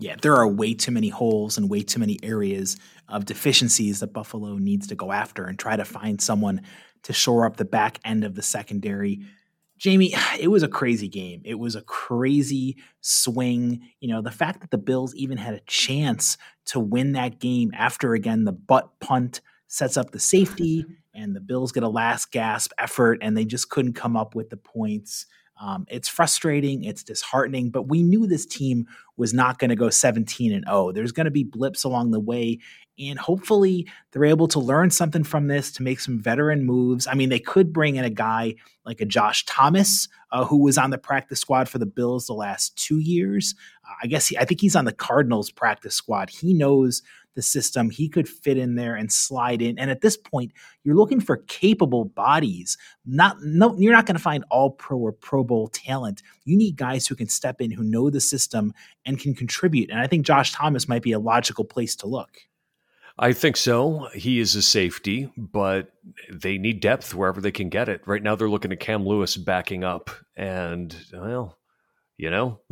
yeah, 0.00 0.16
there 0.22 0.34
are 0.34 0.48
way 0.48 0.72
too 0.72 0.90
many 0.90 1.10
holes 1.10 1.58
and 1.58 1.68
way 1.68 1.82
too 1.82 2.00
many 2.00 2.18
areas 2.22 2.78
of 3.08 3.26
deficiencies 3.26 4.00
that 4.00 4.14
Buffalo 4.14 4.56
needs 4.56 4.86
to 4.86 4.94
go 4.94 5.12
after 5.12 5.44
and 5.44 5.58
try 5.58 5.76
to 5.76 5.84
find 5.84 6.20
someone 6.20 6.62
to 7.02 7.12
shore 7.12 7.44
up 7.44 7.58
the 7.58 7.66
back 7.66 8.00
end 8.02 8.24
of 8.24 8.34
the 8.34 8.42
secondary. 8.42 9.20
Jamie, 9.80 10.14
it 10.38 10.48
was 10.48 10.62
a 10.62 10.68
crazy 10.68 11.08
game. 11.08 11.42
It 11.44 11.58
was 11.58 11.74
a 11.74 11.82
crazy 11.82 12.76
swing. 13.00 13.80
You 13.98 14.08
know, 14.08 14.22
the 14.22 14.30
fact 14.30 14.60
that 14.60 14.70
the 14.70 14.78
Bills 14.78 15.14
even 15.16 15.38
had 15.38 15.54
a 15.54 15.60
chance 15.66 16.38
to 16.66 16.78
win 16.78 17.12
that 17.12 17.40
game 17.40 17.72
after, 17.74 18.14
again, 18.14 18.44
the 18.44 18.52
butt 18.52 19.00
punt 19.00 19.40
sets 19.66 19.96
up 19.96 20.10
the 20.10 20.20
safety 20.20 20.84
and 21.14 21.34
the 21.34 21.40
Bills 21.40 21.72
get 21.72 21.82
a 21.82 21.88
last 21.88 22.30
gasp 22.30 22.72
effort 22.78 23.18
and 23.22 23.36
they 23.36 23.44
just 23.44 23.70
couldn't 23.70 23.94
come 23.94 24.16
up 24.16 24.34
with 24.34 24.50
the 24.50 24.56
points. 24.56 25.26
Um, 25.60 25.86
it's 25.90 26.08
frustrating, 26.08 26.84
it's 26.84 27.04
disheartening, 27.04 27.70
but 27.70 27.82
we 27.82 28.02
knew 28.02 28.26
this 28.26 28.46
team 28.46 28.86
was 29.18 29.34
not 29.34 29.58
going 29.58 29.68
to 29.68 29.76
go 29.76 29.90
17 29.90 30.52
and 30.52 30.64
0. 30.64 30.92
There's 30.92 31.12
going 31.12 31.26
to 31.26 31.30
be 31.30 31.44
blips 31.44 31.84
along 31.84 32.12
the 32.12 32.20
way, 32.20 32.60
and 32.98 33.18
hopefully 33.18 33.86
they're 34.10 34.24
able 34.24 34.48
to 34.48 34.58
learn 34.58 34.90
something 34.90 35.22
from 35.22 35.48
this 35.48 35.70
to 35.72 35.82
make 35.82 36.00
some 36.00 36.18
veteran 36.18 36.64
moves. 36.64 37.06
I 37.06 37.12
mean, 37.12 37.28
they 37.28 37.38
could 37.38 37.74
bring 37.74 37.96
in 37.96 38.04
a 38.04 38.10
guy 38.10 38.54
like 38.86 39.02
a 39.02 39.04
Josh 39.04 39.44
Thomas, 39.44 40.08
uh, 40.32 40.46
who 40.46 40.62
was 40.62 40.78
on 40.78 40.90
the 40.90 40.98
practice 40.98 41.40
squad 41.40 41.68
for 41.68 41.78
the 41.78 41.86
Bills 41.86 42.26
the 42.26 42.32
last 42.32 42.74
two 42.76 42.98
years. 42.98 43.54
Uh, 43.84 43.94
I 44.02 44.06
guess 44.06 44.28
he, 44.28 44.38
I 44.38 44.46
think 44.46 44.62
he's 44.62 44.76
on 44.76 44.86
the 44.86 44.92
Cardinals 44.92 45.50
practice 45.50 45.94
squad. 45.94 46.30
He 46.30 46.54
knows 46.54 47.02
the 47.34 47.42
system. 47.42 47.90
He 47.90 48.08
could 48.08 48.28
fit 48.28 48.56
in 48.56 48.74
there 48.74 48.94
and 48.94 49.12
slide 49.12 49.62
in. 49.62 49.78
And 49.78 49.90
at 49.90 50.00
this 50.00 50.16
point, 50.16 50.52
you're 50.84 50.96
looking 50.96 51.20
for 51.20 51.38
capable 51.48 52.04
bodies. 52.04 52.76
Not 53.04 53.36
no, 53.42 53.76
you're 53.78 53.92
not 53.92 54.06
going 54.06 54.16
to 54.16 54.22
find 54.22 54.44
all 54.50 54.70
pro 54.70 54.98
or 54.98 55.12
Pro 55.12 55.44
Bowl 55.44 55.68
talent. 55.68 56.22
You 56.44 56.56
need 56.56 56.76
guys 56.76 57.06
who 57.06 57.14
can 57.14 57.28
step 57.28 57.60
in, 57.60 57.70
who 57.70 57.82
know 57.82 58.10
the 58.10 58.20
system 58.20 58.72
and 59.04 59.18
can 59.18 59.34
contribute. 59.34 59.90
And 59.90 60.00
I 60.00 60.06
think 60.06 60.26
Josh 60.26 60.52
Thomas 60.52 60.88
might 60.88 61.02
be 61.02 61.12
a 61.12 61.18
logical 61.18 61.64
place 61.64 61.96
to 61.96 62.06
look. 62.06 62.30
I 63.18 63.34
think 63.34 63.58
so. 63.58 64.08
He 64.14 64.40
is 64.40 64.54
a 64.54 64.62
safety, 64.62 65.30
but 65.36 65.92
they 66.32 66.56
need 66.56 66.80
depth 66.80 67.14
wherever 67.14 67.40
they 67.40 67.52
can 67.52 67.68
get 67.68 67.90
it. 67.90 68.00
Right 68.06 68.22
now, 68.22 68.34
they're 68.34 68.48
looking 68.48 68.72
at 68.72 68.80
Cam 68.80 69.06
Lewis 69.06 69.36
backing 69.36 69.84
up, 69.84 70.08
and 70.36 70.96
well, 71.12 71.58
you 72.16 72.30
know, 72.30 72.60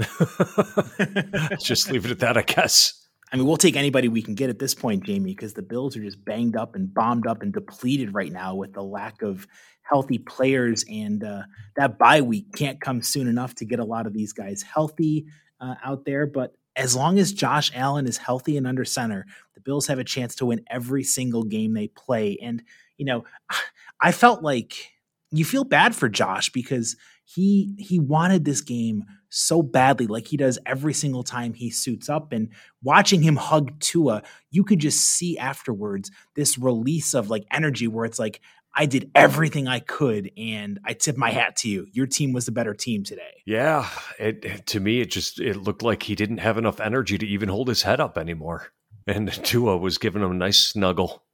just 1.60 1.90
leave 1.90 2.06
it 2.06 2.10
at 2.10 2.20
that, 2.20 2.38
I 2.38 2.42
guess. 2.42 3.07
I 3.30 3.36
mean, 3.36 3.46
we'll 3.46 3.56
take 3.56 3.76
anybody 3.76 4.08
we 4.08 4.22
can 4.22 4.34
get 4.34 4.50
at 4.50 4.58
this 4.58 4.74
point, 4.74 5.04
Jamie, 5.04 5.34
because 5.34 5.54
the 5.54 5.62
Bills 5.62 5.96
are 5.96 6.02
just 6.02 6.24
banged 6.24 6.56
up 6.56 6.74
and 6.74 6.92
bombed 6.92 7.26
up 7.26 7.42
and 7.42 7.52
depleted 7.52 8.14
right 8.14 8.32
now 8.32 8.54
with 8.54 8.72
the 8.72 8.82
lack 8.82 9.22
of 9.22 9.46
healthy 9.82 10.18
players. 10.18 10.84
And 10.88 11.22
uh, 11.22 11.42
that 11.76 11.98
bye 11.98 12.20
week 12.22 12.46
can't 12.54 12.80
come 12.80 13.02
soon 13.02 13.28
enough 13.28 13.54
to 13.56 13.64
get 13.64 13.80
a 13.80 13.84
lot 13.84 14.06
of 14.06 14.14
these 14.14 14.32
guys 14.32 14.62
healthy 14.62 15.26
uh, 15.60 15.74
out 15.84 16.04
there. 16.04 16.26
But 16.26 16.54
as 16.76 16.94
long 16.96 17.18
as 17.18 17.32
Josh 17.32 17.70
Allen 17.74 18.06
is 18.06 18.16
healthy 18.16 18.56
and 18.56 18.66
under 18.66 18.84
center, 18.84 19.26
the 19.54 19.60
Bills 19.60 19.86
have 19.88 19.98
a 19.98 20.04
chance 20.04 20.34
to 20.36 20.46
win 20.46 20.64
every 20.70 21.02
single 21.02 21.44
game 21.44 21.74
they 21.74 21.88
play. 21.88 22.38
And, 22.40 22.62
you 22.96 23.04
know, 23.04 23.24
I 24.00 24.12
felt 24.12 24.42
like 24.42 24.92
you 25.30 25.44
feel 25.44 25.64
bad 25.64 25.94
for 25.94 26.08
Josh 26.08 26.50
because 26.50 26.96
he 27.24 27.74
he 27.78 27.98
wanted 27.98 28.44
this 28.44 28.60
game 28.62 29.04
so 29.30 29.62
badly, 29.62 30.06
like 30.06 30.26
he 30.26 30.36
does 30.36 30.58
every 30.66 30.94
single 30.94 31.22
time 31.22 31.54
he 31.54 31.70
suits 31.70 32.08
up. 32.08 32.32
And 32.32 32.48
watching 32.82 33.22
him 33.22 33.36
hug 33.36 33.78
Tua, 33.80 34.22
you 34.50 34.64
could 34.64 34.78
just 34.78 35.00
see 35.00 35.38
afterwards 35.38 36.10
this 36.34 36.58
release 36.58 37.14
of 37.14 37.30
like 37.30 37.46
energy 37.50 37.88
where 37.88 38.04
it's 38.04 38.18
like, 38.18 38.40
I 38.74 38.86
did 38.86 39.10
everything 39.14 39.66
I 39.66 39.80
could, 39.80 40.30
and 40.36 40.78
I 40.84 40.92
tip 40.92 41.16
my 41.16 41.30
hat 41.30 41.56
to 41.56 41.68
you. 41.68 41.88
Your 41.90 42.06
team 42.06 42.32
was 42.32 42.46
the 42.46 42.52
better 42.52 42.74
team 42.74 43.02
today. 43.02 43.42
Yeah, 43.44 43.88
it, 44.20 44.66
to 44.66 44.78
me, 44.78 45.00
it 45.00 45.10
just 45.10 45.40
it 45.40 45.56
looked 45.56 45.82
like 45.82 46.04
he 46.04 46.14
didn't 46.14 46.38
have 46.38 46.58
enough 46.58 46.78
energy 46.78 47.18
to 47.18 47.26
even 47.26 47.48
hold 47.48 47.66
his 47.68 47.82
head 47.82 47.98
up 47.98 48.16
anymore, 48.16 48.68
and 49.06 49.32
Tua 49.44 49.76
was 49.76 49.98
giving 49.98 50.22
him 50.22 50.30
a 50.30 50.34
nice 50.34 50.58
snuggle. 50.58 51.24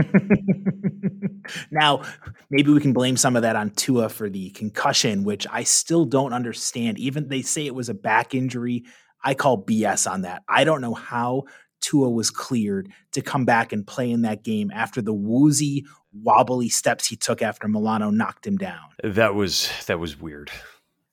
now, 1.70 2.02
maybe 2.50 2.70
we 2.70 2.80
can 2.80 2.92
blame 2.92 3.16
some 3.16 3.36
of 3.36 3.42
that 3.42 3.56
on 3.56 3.70
Tua 3.70 4.08
for 4.08 4.28
the 4.28 4.50
concussion, 4.50 5.24
which 5.24 5.46
I 5.50 5.64
still 5.64 6.04
don't 6.04 6.32
understand. 6.32 6.98
Even 6.98 7.28
they 7.28 7.42
say 7.42 7.66
it 7.66 7.74
was 7.74 7.88
a 7.88 7.94
back 7.94 8.34
injury. 8.34 8.84
I 9.22 9.34
call 9.34 9.64
BS 9.64 10.10
on 10.10 10.22
that. 10.22 10.42
I 10.48 10.64
don't 10.64 10.80
know 10.80 10.94
how 10.94 11.44
Tua 11.80 12.10
was 12.10 12.30
cleared 12.30 12.90
to 13.12 13.22
come 13.22 13.44
back 13.44 13.72
and 13.72 13.86
play 13.86 14.10
in 14.10 14.22
that 14.22 14.42
game 14.42 14.70
after 14.72 15.02
the 15.02 15.14
woozy, 15.14 15.84
wobbly 16.12 16.68
steps 16.68 17.06
he 17.06 17.16
took 17.16 17.42
after 17.42 17.68
Milano 17.68 18.10
knocked 18.10 18.46
him 18.46 18.56
down. 18.56 18.80
That 19.02 19.34
was 19.34 19.70
that 19.86 19.98
was 19.98 20.18
weird. 20.18 20.50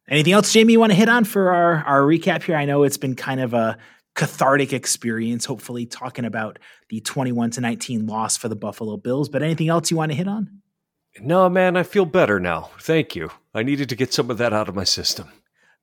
Anything 0.08 0.34
else, 0.34 0.52
Jamie, 0.52 0.74
you 0.74 0.80
want 0.80 0.92
to 0.92 0.98
hit 0.98 1.08
on 1.08 1.24
for 1.24 1.52
our, 1.52 1.76
our 1.86 2.02
recap 2.02 2.44
here? 2.44 2.58
I 2.58 2.66
know 2.66 2.84
it's 2.84 2.98
been 2.98 3.16
kind 3.16 3.40
of 3.40 3.54
a 3.54 3.78
cathartic 4.16 4.74
experience, 4.74 5.46
hopefully 5.46 5.86
talking 5.86 6.26
about 6.26 6.60
the 6.90 7.02
21 7.02 7.52
to 7.52 7.62
19 7.62 8.06
loss 8.06 8.38
for 8.38 8.48
the 8.48 8.56
Buffalo 8.56 8.98
Bills. 8.98 9.30
But 9.30 9.44
anything 9.44 9.70
else 9.70 9.92
you 9.92 9.98
want 9.98 10.12
to 10.12 10.18
hit 10.18 10.28
on? 10.28 10.62
No, 11.20 11.48
man, 11.50 11.78
I 11.78 11.84
feel 11.84 12.06
better 12.06 12.40
now. 12.40 12.72
Thank 12.80 13.16
you. 13.16 13.30
I 13.54 13.64
needed 13.64 13.90
to 13.90 13.96
get 13.96 14.14
some 14.14 14.32
of 14.32 14.38
that 14.40 14.54
out 14.54 14.70
of 14.70 14.76
my 14.76 14.84
system. 14.84 15.30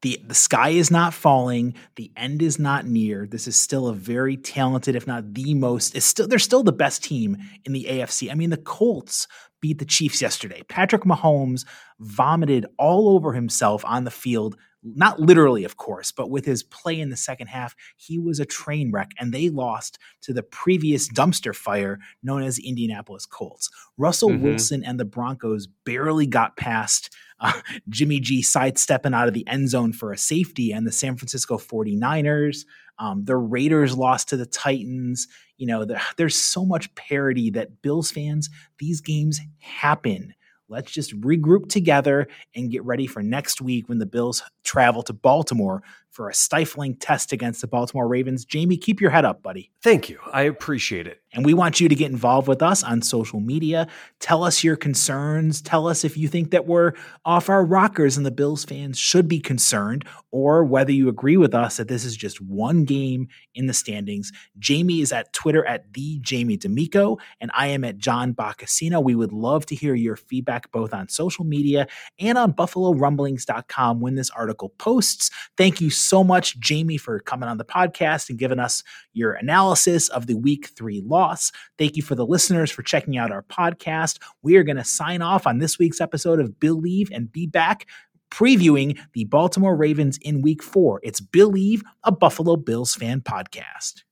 The, 0.02 0.20
the 0.26 0.34
sky 0.34 0.70
is 0.70 0.90
not 0.90 1.12
falling. 1.12 1.74
The 1.96 2.10
end 2.16 2.40
is 2.40 2.58
not 2.58 2.86
near. 2.86 3.26
This 3.26 3.46
is 3.46 3.54
still 3.54 3.86
a 3.88 3.94
very 3.94 4.36
talented, 4.36 4.96
if 4.96 5.06
not 5.06 5.34
the 5.34 5.54
most, 5.54 5.94
it's 5.94 6.06
still 6.06 6.26
they're 6.26 6.38
still 6.38 6.62
the 6.62 6.72
best 6.72 7.04
team 7.04 7.36
in 7.64 7.72
the 7.72 7.84
AFC. 7.84 8.30
I 8.30 8.34
mean, 8.34 8.50
the 8.50 8.56
Colts 8.56 9.28
beat 9.60 9.78
the 9.78 9.84
Chiefs 9.84 10.22
yesterday. 10.22 10.62
Patrick 10.68 11.02
Mahomes 11.02 11.66
vomited 11.98 12.64
all 12.78 13.10
over 13.10 13.34
himself 13.34 13.84
on 13.84 14.04
the 14.04 14.10
field 14.10 14.56
not 14.82 15.20
literally, 15.20 15.64
of 15.64 15.76
course, 15.76 16.10
but 16.10 16.30
with 16.30 16.44
his 16.44 16.62
play 16.62 16.98
in 16.98 17.10
the 17.10 17.16
second 17.16 17.48
half, 17.48 17.74
he 17.96 18.18
was 18.18 18.40
a 18.40 18.46
train 18.46 18.90
wreck, 18.90 19.12
and 19.18 19.32
they 19.32 19.48
lost 19.48 19.98
to 20.22 20.32
the 20.32 20.42
previous 20.42 21.08
dumpster 21.12 21.54
fire 21.54 21.98
known 22.22 22.42
as 22.42 22.58
Indianapolis 22.58 23.26
Colts. 23.26 23.68
Russell 23.98 24.30
mm-hmm. 24.30 24.44
Wilson 24.44 24.84
and 24.84 24.98
the 24.98 25.04
Broncos 25.04 25.66
barely 25.84 26.26
got 26.26 26.56
past 26.56 27.14
uh, 27.40 27.60
Jimmy 27.88 28.20
G 28.20 28.42
sidestepping 28.42 29.14
out 29.14 29.28
of 29.28 29.34
the 29.34 29.46
end 29.46 29.68
zone 29.68 29.92
for 29.92 30.12
a 30.12 30.18
safety, 30.18 30.72
and 30.72 30.86
the 30.86 30.92
San 30.92 31.16
Francisco 31.16 31.58
49ers. 31.58 32.64
Um, 32.98 33.24
the 33.24 33.36
Raiders 33.36 33.96
lost 33.96 34.28
to 34.28 34.36
the 34.36 34.46
Titans. 34.46 35.26
You 35.56 35.66
know, 35.66 35.84
the, 35.84 36.00
there's 36.16 36.36
so 36.36 36.64
much 36.64 36.94
parity 36.94 37.50
that 37.50 37.82
Bills 37.82 38.10
fans, 38.10 38.50
these 38.78 39.00
games 39.00 39.40
happen 39.58 40.34
let's 40.70 40.90
just 40.92 41.18
regroup 41.20 41.68
together 41.68 42.28
and 42.54 42.70
get 42.70 42.84
ready 42.84 43.06
for 43.06 43.22
next 43.22 43.60
week 43.60 43.88
when 43.88 43.98
the 43.98 44.06
Bills 44.06 44.42
travel 44.64 45.02
to 45.02 45.12
Baltimore 45.12 45.82
for 46.10 46.28
a 46.28 46.34
stifling 46.34 46.96
test 46.96 47.32
against 47.32 47.60
the 47.60 47.66
Baltimore 47.66 48.08
Ravens. 48.08 48.44
Jamie, 48.44 48.76
keep 48.76 49.00
your 49.00 49.10
head 49.10 49.24
up, 49.24 49.42
buddy. 49.42 49.70
Thank 49.82 50.08
you. 50.08 50.18
I 50.32 50.42
appreciate 50.42 51.06
it. 51.06 51.20
And 51.32 51.44
we 51.44 51.54
want 51.54 51.78
you 51.78 51.88
to 51.88 51.94
get 51.94 52.10
involved 52.10 52.48
with 52.48 52.60
us 52.60 52.82
on 52.82 53.02
social 53.02 53.38
media. 53.38 53.86
Tell 54.18 54.42
us 54.42 54.64
your 54.64 54.74
concerns. 54.76 55.62
Tell 55.62 55.86
us 55.86 56.04
if 56.04 56.16
you 56.16 56.26
think 56.26 56.50
that 56.50 56.66
we're 56.66 56.92
off 57.24 57.48
our 57.48 57.64
rockers 57.64 58.16
and 58.16 58.26
the 58.26 58.32
Bills 58.32 58.64
fans 58.64 58.98
should 58.98 59.28
be 59.28 59.38
concerned, 59.38 60.04
or 60.32 60.64
whether 60.64 60.90
you 60.90 61.08
agree 61.08 61.36
with 61.36 61.54
us 61.54 61.76
that 61.76 61.86
this 61.86 62.04
is 62.04 62.16
just 62.16 62.40
one 62.40 62.84
game 62.84 63.28
in 63.54 63.66
the 63.66 63.72
standings. 63.72 64.32
Jamie 64.58 65.00
is 65.00 65.12
at 65.12 65.32
Twitter 65.32 65.64
at 65.64 65.92
the 65.92 66.18
Jamie 66.20 66.56
D'Amico, 66.56 67.18
and 67.40 67.52
I 67.54 67.68
am 67.68 67.84
at 67.84 67.98
John 67.98 68.34
Boccacino. 68.34 69.02
We 69.02 69.14
would 69.14 69.32
love 69.32 69.66
to 69.66 69.76
hear 69.76 69.94
your 69.94 70.16
feedback 70.16 70.72
both 70.72 70.92
on 70.92 71.08
social 71.08 71.44
media 71.44 71.86
and 72.18 72.38
on 72.38 72.52
BuffaloRumblings.com 72.52 74.00
when 74.00 74.16
this 74.16 74.30
article 74.30 74.70
posts. 74.70 75.30
Thank 75.56 75.80
you 75.80 75.90
so 76.00 76.24
much, 76.24 76.58
Jamie, 76.58 76.96
for 76.96 77.20
coming 77.20 77.48
on 77.48 77.58
the 77.58 77.64
podcast 77.64 78.30
and 78.30 78.38
giving 78.38 78.58
us 78.58 78.82
your 79.12 79.32
analysis 79.32 80.08
of 80.08 80.26
the 80.26 80.34
week 80.34 80.70
three 80.76 81.00
loss. 81.00 81.52
Thank 81.78 81.96
you 81.96 82.02
for 82.02 82.14
the 82.14 82.26
listeners 82.26 82.70
for 82.70 82.82
checking 82.82 83.16
out 83.16 83.32
our 83.32 83.42
podcast. 83.42 84.18
We 84.42 84.56
are 84.56 84.62
going 84.62 84.76
to 84.76 84.84
sign 84.84 85.22
off 85.22 85.46
on 85.46 85.58
this 85.58 85.78
week's 85.78 86.00
episode 86.00 86.40
of 86.40 86.58
Billieve 86.60 87.10
and 87.12 87.30
be 87.30 87.46
back 87.46 87.86
previewing 88.30 88.98
the 89.12 89.24
Baltimore 89.24 89.76
Ravens 89.76 90.18
in 90.18 90.42
week 90.42 90.62
four. 90.62 91.00
It's 91.02 91.20
Billieve, 91.20 91.82
a 92.04 92.12
Buffalo 92.12 92.56
Bills 92.56 92.94
fan 92.94 93.20
podcast. 93.20 94.02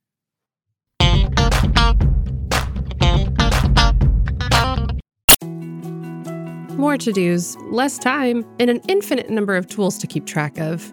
More 6.77 6.97
to 6.97 7.13
dos, 7.13 7.57
less 7.73 7.99
time, 7.99 8.45
and 8.61 8.71
an 8.71 8.81
infinite 8.87 9.29
number 9.31 9.57
of 9.57 9.67
tools 9.67 9.99
to 9.99 10.07
keep 10.07 10.27
track 10.27 10.59
of. 10.59 10.93